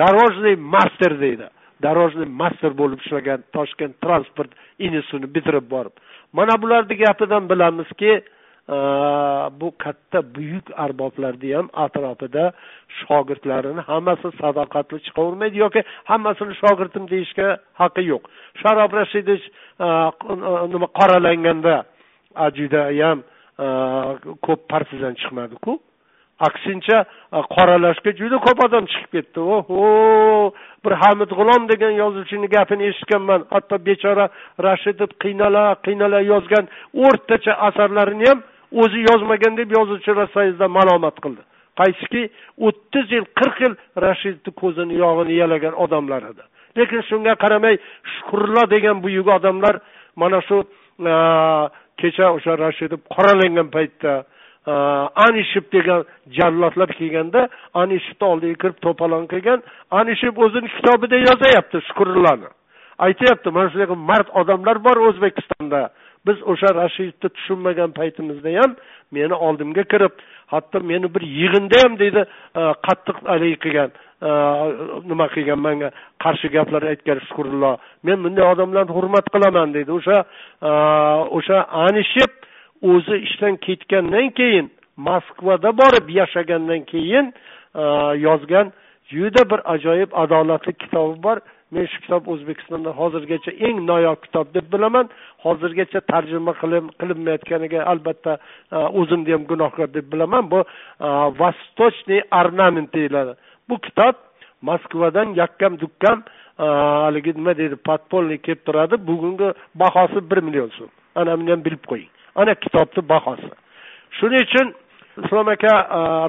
дорожный 0.00 0.56
master 0.56 1.12
deydi. 1.24 1.50
Дорожный 1.86 2.28
master 2.40 2.72
bo'lib 2.80 3.00
ishlagan 3.04 3.42
toshkent 3.56 3.94
transport 4.04 4.50
institutini 4.78 5.34
bitirib 5.34 5.66
borib. 5.74 5.94
Mana 6.32 6.54
bularni 6.62 6.94
gapidan 7.04 7.50
bilamizki 7.50 8.12
bu 9.60 9.72
katta 9.78 10.34
buyuk 10.34 10.64
arboblarni 10.76 11.54
ham 11.54 11.68
atrofida 11.72 12.52
shogirdlarini 13.00 13.80
hammasi 13.80 14.28
sadoqatli 14.40 14.98
chiqavermaydi 15.06 15.58
yoki 15.64 15.82
hammasini 16.04 16.54
shogirdim 16.62 17.04
deyishga 17.12 17.48
haqqi 17.80 18.02
yo'q. 18.12 18.22
Sharob 18.62 18.92
rashidovich 19.00 19.46
e, 19.80 19.86
e, 19.86 20.68
nima 20.72 20.88
qoralanganda 20.98 21.74
judayam 22.58 23.18
e, 23.64 23.66
ko'p 24.46 24.60
partizan 24.72 25.14
chiqmadiku. 25.20 25.78
Aksincha 26.48 26.98
qoralashga 27.56 28.10
juda 28.20 28.38
ko'p 28.46 28.64
odam 28.66 28.88
chiqib 28.92 29.10
ketdi. 29.16 29.40
Oho 29.56 30.52
bir 30.84 30.92
hamid 31.02 31.30
g'ulom 31.38 31.68
degan 31.72 31.92
yozuvchini 32.02 32.48
gapini 32.56 32.88
eshitganman. 32.90 33.46
Hatto 33.54 33.76
bechora 33.88 34.26
rashidov 34.66 35.10
qiynala 35.22 35.64
qiynala 35.86 36.20
yozgan 36.32 36.64
o'rtacha 37.06 37.52
asarlarini 37.68 38.26
ham 38.30 38.42
o'zi 38.82 39.00
yozmagan 39.10 39.56
deb 39.60 39.70
yozuvchi 39.78 40.16
rassayizda 40.20 40.68
malomat 40.78 41.16
qildi. 41.24 41.42
Qaysiki 41.80 42.22
o'ttiz 42.66 43.06
yil 43.16 43.26
qirq 43.38 43.56
yil 43.64 43.74
rashidni 44.06 44.50
ko'zini 44.62 44.94
yog'ini 45.04 45.34
yalagan 45.42 45.74
odamlar 45.84 46.22
edi. 46.30 46.44
Lekin 46.78 47.02
shunga 47.10 47.34
qaramay 47.44 47.74
shukurlo 48.14 48.62
degan 48.74 49.02
buyuk 49.04 49.28
odamlar 49.38 49.74
mana 50.22 50.40
shu 50.48 50.58
e, 51.12 51.14
kecha 52.00 52.26
o'sha 52.36 52.52
rashidov 52.64 53.00
qoralangan 53.14 53.68
paytda 53.76 54.12
e, 54.72 54.74
anishib 55.26 55.66
degan 55.76 56.00
jallodlar 56.38 56.90
kelganda 56.98 57.48
anishibni 57.82 58.26
oldiga 58.32 58.56
kirib 58.62 58.78
to'polon 58.86 59.24
qilgan 59.32 59.60
anishib 60.00 60.34
o'zini 60.46 60.68
kitobida 60.76 61.16
yozayapti 61.28 61.82
shukurlani 61.88 62.50
aytyapti 62.98 63.50
mana 63.50 63.70
shunaqa 63.74 63.96
mard 64.10 64.28
odamlar 64.40 64.76
bor 64.86 64.96
o'zbekistonda. 65.08 65.80
Biz 66.26 66.36
o'sha 66.52 66.74
rashidni 66.74 67.28
tushunmagan 67.36 67.90
paytimizda 67.98 68.50
ham 68.60 68.76
meni 69.12 69.34
oldimga 69.46 69.84
kirib 69.92 70.14
hatto 70.46 70.80
meni 70.80 71.14
bir 71.14 71.22
yig'inda 71.40 71.76
ham 71.84 71.98
deydi 72.02 72.22
e, 72.60 72.60
qattiq 72.86 73.16
haligi 73.30 73.58
qilgan 73.64 73.90
e, 74.28 74.30
nima 75.10 75.26
qilgan 75.34 75.60
manga 75.66 75.90
qarshi 76.24 76.48
gaplar 76.56 76.82
aytgan 76.92 77.18
shukurullo 77.26 77.72
men 78.06 78.24
bunday 78.24 78.44
odamlarni 78.52 78.92
hurmat 78.98 79.26
qilaman 79.34 79.74
deydi. 79.76 79.90
O'sha 79.98 80.18
e, 80.68 80.70
o'sha 81.38 81.58
anishib 81.86 82.32
o'zi 82.92 83.16
ishdan 83.26 83.54
ketgandan 83.66 84.30
keyin 84.38 84.66
moskvada 85.08 85.70
borib 85.80 86.06
yashagandan 86.20 86.80
keyin 86.92 87.26
yozgan 88.26 88.66
juda 89.12 89.42
bir 89.50 89.60
ajoyib 89.74 90.10
adolatli 90.22 90.72
kitobi 90.82 91.22
bor. 91.26 91.38
Men 91.72 91.86
shu 91.86 92.00
kitob 92.04 92.28
o'zbekistonda 92.32 92.92
hozirgacha 92.98 93.52
eng 93.68 93.80
noyob 93.88 94.20
kitob 94.26 94.52
deb 94.54 94.66
bilaman. 94.72 95.08
Hozirgacha 95.44 96.00
tarjima 96.12 96.54
qilinmayotganiga 96.60 97.84
albatta 97.92 98.36
e, 98.36 98.76
o'zimni 99.00 99.32
ham 99.36 99.46
gunohkor 99.50 99.88
deb 99.96 100.06
bilaman. 100.12 100.50
Bu 100.52 100.60
e, 100.60 101.08
vostochniy 101.40 102.22
ornament 102.40 102.94
deyiladi. 102.94 103.34
Bu 103.68 103.78
kitob 103.86 104.14
moskvadan 104.62 105.34
yakkam 105.40 105.80
dukkam 105.80 106.22
e, 106.58 106.64
haligi 107.06 107.36
nima 107.38 107.56
deydi 107.60 107.80
подпольный 107.88 108.38
kelib 108.46 108.64
turadi. 108.66 109.00
Bugungi 109.10 109.52
bahosi 109.74 110.30
bir 110.30 110.42
million 110.46 110.70
so'm. 110.78 110.90
Ana 111.14 111.38
buni 111.38 111.50
ham 111.56 111.64
bilib 111.64 111.84
qo'ying. 111.90 112.10
Ana 112.34 112.54
kitobni 112.54 113.08
bahosi. 113.08 113.50
Shuning 114.18 114.46
uchun 114.46 114.74
islom 115.24 115.48
aka 115.48 115.74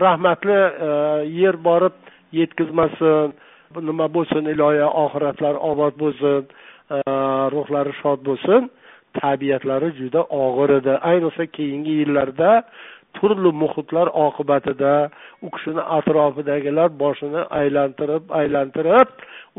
rahmatli 0.06 0.60
yer 1.42 1.56
borib 1.68 1.96
yetkazmasin 2.32 3.34
nima 3.90 4.08
bo'lsin 4.16 4.50
iloyo 4.54 4.88
oxiratlari 5.04 5.60
obod 5.72 5.94
bo'lsin 6.04 6.42
e, 6.96 6.98
ruhlari 7.56 7.94
shod 8.02 8.20
bo'lsin 8.28 8.70
tabiatlari 9.22 9.90
juda 10.00 10.22
og'ir 10.44 10.70
edi. 10.80 10.94
Ayniqsa 11.12 11.46
keyingi 11.58 11.94
yillarda 12.02 12.52
turli 13.18 13.52
muhitlar 13.64 14.08
oqibatida 14.26 14.94
u 15.46 15.50
kishini 15.56 15.84
atrofidagilar 15.98 16.90
boshini 17.04 17.42
aylantirib 17.60 18.24
aylantirib 18.42 19.08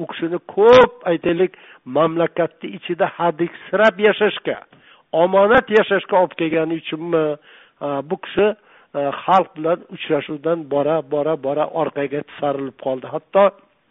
u 0.01 0.07
kishini 0.11 0.39
ko'p 0.55 0.93
aytaylik 1.11 1.53
mamlakatni 1.97 2.69
ichida 2.79 3.07
hadiksirab 3.19 3.97
yashashga 4.09 4.57
omonat 5.25 5.67
yashashga 5.79 6.15
olib 6.23 6.35
kelgani 6.41 6.75
uchunmi 6.83 7.25
e, 7.87 7.89
bu 8.09 8.17
kishi 8.25 8.47
e, 8.99 9.01
xalq 9.23 9.49
bilan 9.57 9.79
uchrashuvdan 9.97 10.59
bora 10.73 10.97
bora 11.13 11.35
bora 11.47 11.65
orqaga 11.81 12.21
tisarilib 12.31 12.77
qoldi. 12.87 13.07
Hatto 13.15 13.45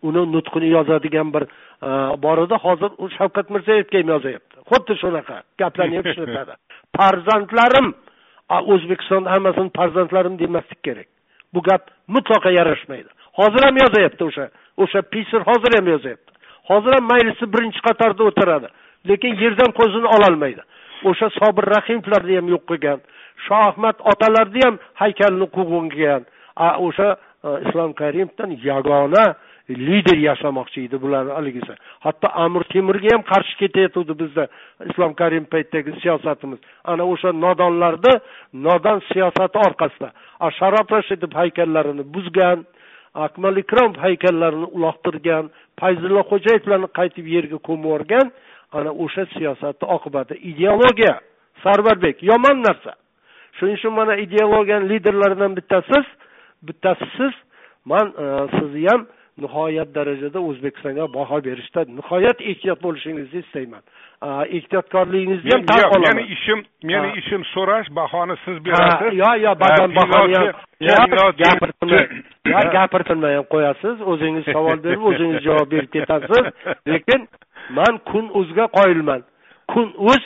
uni 0.08 0.24
nutqini 0.34 0.70
yozadigan 0.78 1.34
bir 1.36 1.44
e, 1.88 1.90
bor 2.24 2.38
edi 2.46 2.56
hozir 2.66 2.92
u 2.98 3.10
shavkat 3.18 3.50
mirziyoyevga 3.56 3.98
ham 4.02 4.10
yozyapti. 4.16 4.56
Xuddi 4.72 4.94
shunaqa 5.02 5.38
gaplarni 5.62 5.98
ham 6.00 6.08
ishlatadi 6.12 6.54
farzandlarim 6.98 7.88
o'zbekistonda 8.74 9.32
hammasini 9.36 9.70
farzandlarim 9.78 10.40
demaslik 10.40 10.82
kerak. 10.88 11.08
Bu 11.54 11.62
gap 11.62 11.84
mutlaqo 12.16 12.50
yarashmaydi. 12.60 13.10
Hozir 13.40 13.62
ham 13.68 13.78
yozyapti 13.84 14.24
o'sha 14.30 14.46
o'sha 14.84 15.02
piser 15.14 15.42
hozir 15.50 15.72
ham 15.78 15.88
yozyapti. 15.94 16.32
Hozir 16.70 16.92
ham 16.98 17.06
majlisni 17.14 17.48
birinchi 17.54 17.82
qatorda 17.88 18.24
o'tiradi 18.30 18.68
lekin 19.10 19.36
yerdan 19.44 19.72
ko'zini 19.80 20.08
ololmaydi. 20.16 20.62
O'sha 21.10 21.28
sobir 21.40 21.66
rahimovlarni 21.76 22.36
ham 22.40 22.48
yo'q 22.54 22.64
qilgan 22.72 23.00
shoh 23.46 23.62
ahmad 23.70 23.96
otalarni 24.12 24.62
ham 24.66 24.76
haykalini 25.02 25.48
quvgan 25.58 26.22
o'sha 26.88 27.10
e, 27.48 27.50
islom 27.68 27.94
karimovdan 28.02 28.52
yagona 28.70 29.26
lider 29.70 30.18
yashamoqchi 30.18 30.86
edi 30.88 30.98
bular 31.02 31.26
haligisi 31.38 31.74
hatto 32.06 32.28
amir 32.46 32.64
temurga 32.74 33.10
ham 33.16 33.24
qarshi 33.32 33.58
ketayotgandi 33.62 34.14
bizda 34.22 34.48
islom 34.90 35.14
karimov 35.14 35.50
paytidagi 35.54 35.92
siyosatimiz. 36.02 36.60
Ana 36.84 37.04
o'sha 37.14 37.30
nodonlarni 37.46 38.14
nodon 38.54 39.02
siyosati 39.12 39.58
orqasida 39.68 40.10
sharof 40.60 40.92
rashidov 40.92 41.32
haykallarini 41.42 42.04
buzgan 42.16 42.66
akmal 43.14 43.58
ikromov 43.58 43.98
haykallarini 44.06 44.68
uloqtirgan 44.78 45.50
fayzulla 45.80 46.22
xo'jayevlarni 46.32 46.90
qaytib 47.00 47.26
yerga 47.36 47.58
ko'mib 47.68 47.86
yuborgan 47.86 48.28
ana 48.78 48.92
o'sha 49.04 49.26
siyosatni 49.38 49.86
oqibati. 49.96 50.34
Ideologiya 50.52 51.16
sarvarbek 51.64 52.24
yomon 52.24 52.58
narsa. 52.68 52.94
Shuning 53.58 53.78
uchun 53.80 53.94
mana 53.94 54.16
ideologiyani 54.26 54.90
liderlaridan 54.90 55.56
bittasiz 55.58 56.06
bittasi 56.68 57.06
siz 57.18 57.34
man 57.86 58.08
e, 58.24 58.26
sizni 58.56 58.88
ham 58.92 59.08
nihoyat 59.42 59.90
darajada 59.96 60.40
o'zbekistonga 60.50 61.06
baho 61.14 61.38
berishda 61.48 61.82
nihoyat 61.98 62.42
ehtiyot 62.52 62.80
bo'lishingizni 62.86 63.40
istayman. 63.46 63.84
Ehtiyotkorligingizni 64.58 65.52
ham 65.54 65.66
tan 65.70 65.84
olaman 65.84 66.16
meni 66.16 66.26
ishim 66.36 66.60
meni 66.92 67.10
ishim 67.22 67.42
so'rash 67.54 67.90
bahoni 68.00 68.36
siz 68.46 68.58
berasiz. 68.66 69.18
yo 69.22 69.32
yo 69.46 69.52
ba'zan 69.64 69.96
bahoni 70.00 70.36
ham 70.40 70.48
yo 72.54 72.60
gapirtirmay 72.76 73.36
ham 73.38 73.48
qo'yasiz. 73.54 73.96
O'zingiz 74.12 74.46
savol 74.56 74.78
berib 74.86 75.04
o'zingiz 75.10 75.40
javob 75.48 75.72
berib 75.74 75.92
ketasiz. 75.96 76.46
Lekin 76.94 77.28
man 77.78 77.94
kun 78.10 78.26
uzga 78.42 78.66
qoyilman. 78.78 79.22
Kun 79.72 79.88
uz 80.12 80.24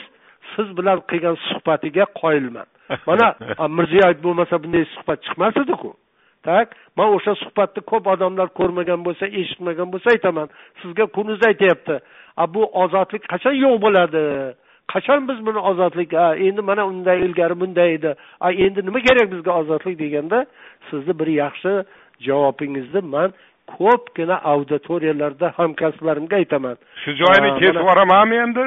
siz 0.54 0.68
bilan 0.78 0.98
qilgan 1.10 1.36
suhbatiga 1.48 2.04
qoyilman. 2.22 2.68
Mana 3.08 3.26
mirziyoyev 3.78 4.22
bo'lmasa 4.26 4.62
bunday 4.62 4.84
suhbat 4.94 5.18
chiqmas 5.26 5.56
ediku 5.64 5.90
tak 6.48 6.76
man 6.96 7.08
o'sha 7.16 7.34
suhbatni 7.42 7.82
ko'p 7.90 8.06
odamlar 8.14 8.48
ko'rmagan 8.58 9.04
bo'lsa 9.06 9.26
eshitmagan 9.40 9.92
bo'lsa 9.92 10.08
aytaman. 10.14 10.48
Sizga 10.82 11.06
kunuz 11.16 11.40
aytyapti 11.50 11.96
a 12.36 12.44
bu 12.54 12.62
ozodlik 12.82 13.22
qachon 13.32 13.54
yo'q 13.64 13.76
bo'ladi? 13.84 14.24
Qachon 14.92 15.28
biz 15.28 15.38
buni 15.46 15.60
ozodlik 15.70 16.14
a 16.14 16.26
endi 16.46 16.62
mana 16.70 16.86
undan 16.92 17.18
ilgari 17.26 17.60
bunday 17.60 17.94
edi. 17.98 18.14
A 18.40 18.52
endi 18.52 18.80
nima 18.86 19.00
kerak 19.08 19.32
bizga 19.34 19.52
ozodlik 19.60 19.98
deganda 19.98 20.46
sizni 20.90 21.18
bir 21.20 21.28
yaxshi 21.42 21.72
javobingizni 22.26 23.02
man 23.14 23.30
ko'pgina 23.78 24.36
auditoriyalarda 24.52 25.52
hamkasblarimga 25.58 26.36
aytaman. 26.36 26.76
Shu 27.02 27.10
joyini 27.20 27.50
kesib 27.60 27.80
yuboramanmi 27.80 28.36
endi? 28.44 28.62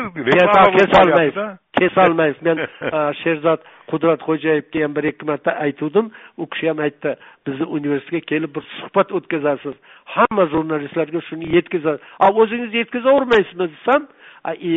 Kesolmaysiz 0.77 1.38
kesolmaysiz 1.79 2.41
men 2.47 2.57
sherzod 3.21 3.62
qudratxo'jayevga 3.91 4.83
ham 4.83 4.95
bir 4.95 5.03
ikki 5.12 5.25
marta 5.25 5.51
aytuvdim. 5.65 6.12
U 6.38 6.49
kishi 6.49 6.67
ham 6.69 6.79
aytdi 6.86 7.15
bizni 7.47 7.65
universitetga 7.77 8.25
kelib 8.31 8.55
bir 8.55 8.63
suhbat 8.79 9.12
o'tkazasiz. 9.17 9.75
Hamma 10.15 10.45
jurnalistlarga 10.53 11.21
shuni 11.29 11.55
yetkazasiz. 11.55 12.01
A 12.19 12.27
o'zingiz 12.41 12.73
yetkazavermaysizmi? 12.81 13.69
desam 13.75 14.07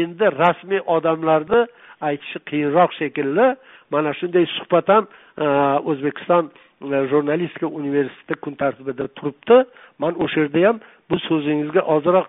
endi 0.03 0.27
rasmiy 0.43 0.81
odamlarni 0.97 1.67
aytishi 2.01 2.39
qiyinroq 2.51 2.93
shekilli. 3.01 3.47
Mana 3.91 4.15
shunday 4.21 4.47
suhbat 4.57 4.89
ham 4.89 5.05
o'zbekiston 5.91 6.51
jurnalistika 7.13 7.67
universiteti 7.67 8.41
kun 8.41 8.55
tartibida 8.55 9.07
turibdi. 9.09 9.65
Man 9.99 10.15
o'sha 10.25 10.41
yerda 10.41 10.67
ham 10.69 10.81
bu 11.11 11.19
so'zingizga 11.29 11.83
ozroq 11.97 12.27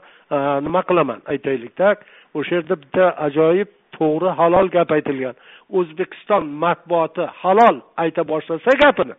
nima 0.68 0.82
qilaman? 0.90 1.20
Aytaylikda. 1.34 1.96
O'sha 2.38 2.56
yerda 2.56 2.76
bitta 2.84 3.04
ajoyib 3.28 3.70
to'g'ri 4.00 4.30
halol 4.40 4.68
gap 4.76 4.92
aytilgan. 4.98 5.36
O'zbekiston 5.78 6.44
matbuoti 6.64 7.24
halol 7.42 7.78
ayta 8.04 8.22
boshlasa 8.32 8.72
gapini 8.84 9.16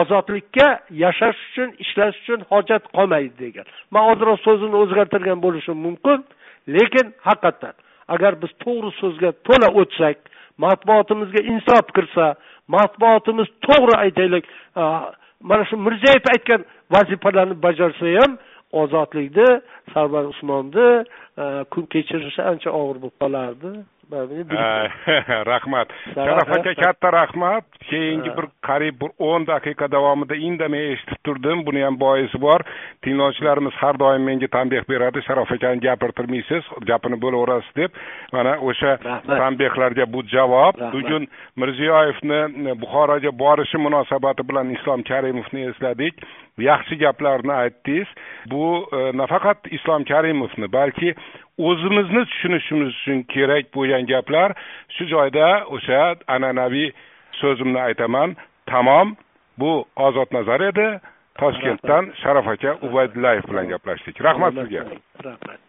ozodlikka 0.00 0.68
yashash 0.90 1.38
uchun 1.48 1.70
ishlash 1.84 2.16
uchun 2.22 2.40
hojat 2.50 2.84
qolmaydi 2.96 3.34
degan. 3.44 3.66
Man 3.90 4.04
ozroq 4.12 4.38
so'zini 4.46 4.76
o'zgartirgan 4.82 5.38
bo'lishim 5.46 5.76
mumkin 5.86 6.18
lekin 6.76 7.06
haqiqatdan 7.28 7.74
agar 8.14 8.32
biz 8.42 8.52
to'g'ri 8.64 8.90
so'zga 9.00 9.30
to'la 9.48 9.68
o'tsak 9.80 10.16
matbuotimizga 10.64 11.42
insof 11.52 11.86
kirsa 11.96 12.26
matbuotimiz 12.74 13.48
to'g'ri 13.66 13.94
aytaylik 14.04 14.44
mana 15.50 15.64
shu 15.68 15.76
mirziyoyev 15.86 16.24
aytgan 16.34 16.60
vazifalarni 16.94 17.56
bajarsa 17.66 18.06
ham 18.18 18.32
ozodlikni 18.82 19.48
sarvar 19.92 20.24
usmonni 20.32 20.88
kun 21.72 21.84
kechirishi 21.92 22.42
ancha 22.50 22.70
og'ir 22.80 22.96
bo'lib 23.02 23.16
qolardi. 23.22 23.70
Rahmat 24.12 25.88
sharaf 26.14 26.48
aka 26.58 26.74
katta 26.74 27.10
rahmat 27.12 27.64
keyingi 27.90 28.30
bir 28.36 28.46
qariyb 28.68 29.00
bir 29.00 29.10
o'n 29.18 29.46
daqiqa 29.46 29.88
davomida 29.90 30.36
indamay 30.48 30.92
eshitib 30.92 31.18
turdim 31.24 31.64
buni 31.66 31.82
ham 31.82 31.98
boisi 32.00 32.40
bor 32.40 32.60
tinglovchilarimiz 33.02 33.74
har 33.82 33.98
doim 33.98 34.22
menga 34.22 34.48
tanbeh 34.48 34.84
beradi 34.88 35.22
sharof 35.26 35.52
akani 35.52 35.80
gapirtirmaysiz 35.86 36.62
gapini 36.90 37.20
bo'laverasiz 37.24 37.76
deb 37.76 37.90
mana 38.32 38.56
o'sha 38.70 38.96
tanbehlarga 39.26 40.06
bu 40.12 40.22
javob 40.34 40.74
bugun 40.94 41.26
mirziyoyevni 41.56 42.74
buxoroga 42.82 43.30
borishi 43.44 43.78
munosabati 43.78 44.48
bilan 44.48 44.70
islom 44.76 45.02
karimovni 45.02 45.66
esladik 45.70 46.14
yaxshi 46.58 46.98
gaplarni 46.98 47.52
aytdingiz. 47.52 48.08
Bu 48.50 48.88
e, 48.92 49.16
nafaqat 49.18 49.58
islom 49.70 50.04
karimovni 50.04 50.72
balki 50.72 51.14
o'zimizni 51.58 52.24
tushunishimiz 52.30 52.88
uchun 52.94 53.22
kerak 53.34 53.74
bo'lgan 53.74 54.06
gaplar. 54.12 54.56
Shu 54.94 55.04
joyda 55.12 55.48
o'sha 55.76 56.14
an'anaviy 56.28 56.90
so'zimni 57.40 57.80
aytaman. 57.88 58.36
Tamom 58.66 59.16
bu 59.58 59.84
ozod 59.96 60.32
nazar 60.32 60.60
edi 60.70 60.88
toshkentdan 61.40 62.12
sharof 62.22 62.48
aka 62.48 62.78
ubaydullayev 62.86 63.44
bilan 63.50 63.68
gaplashdik. 63.68 64.24
Rahmat 64.24 64.52
sizga. 64.54 64.84
Rahmat 65.24 65.66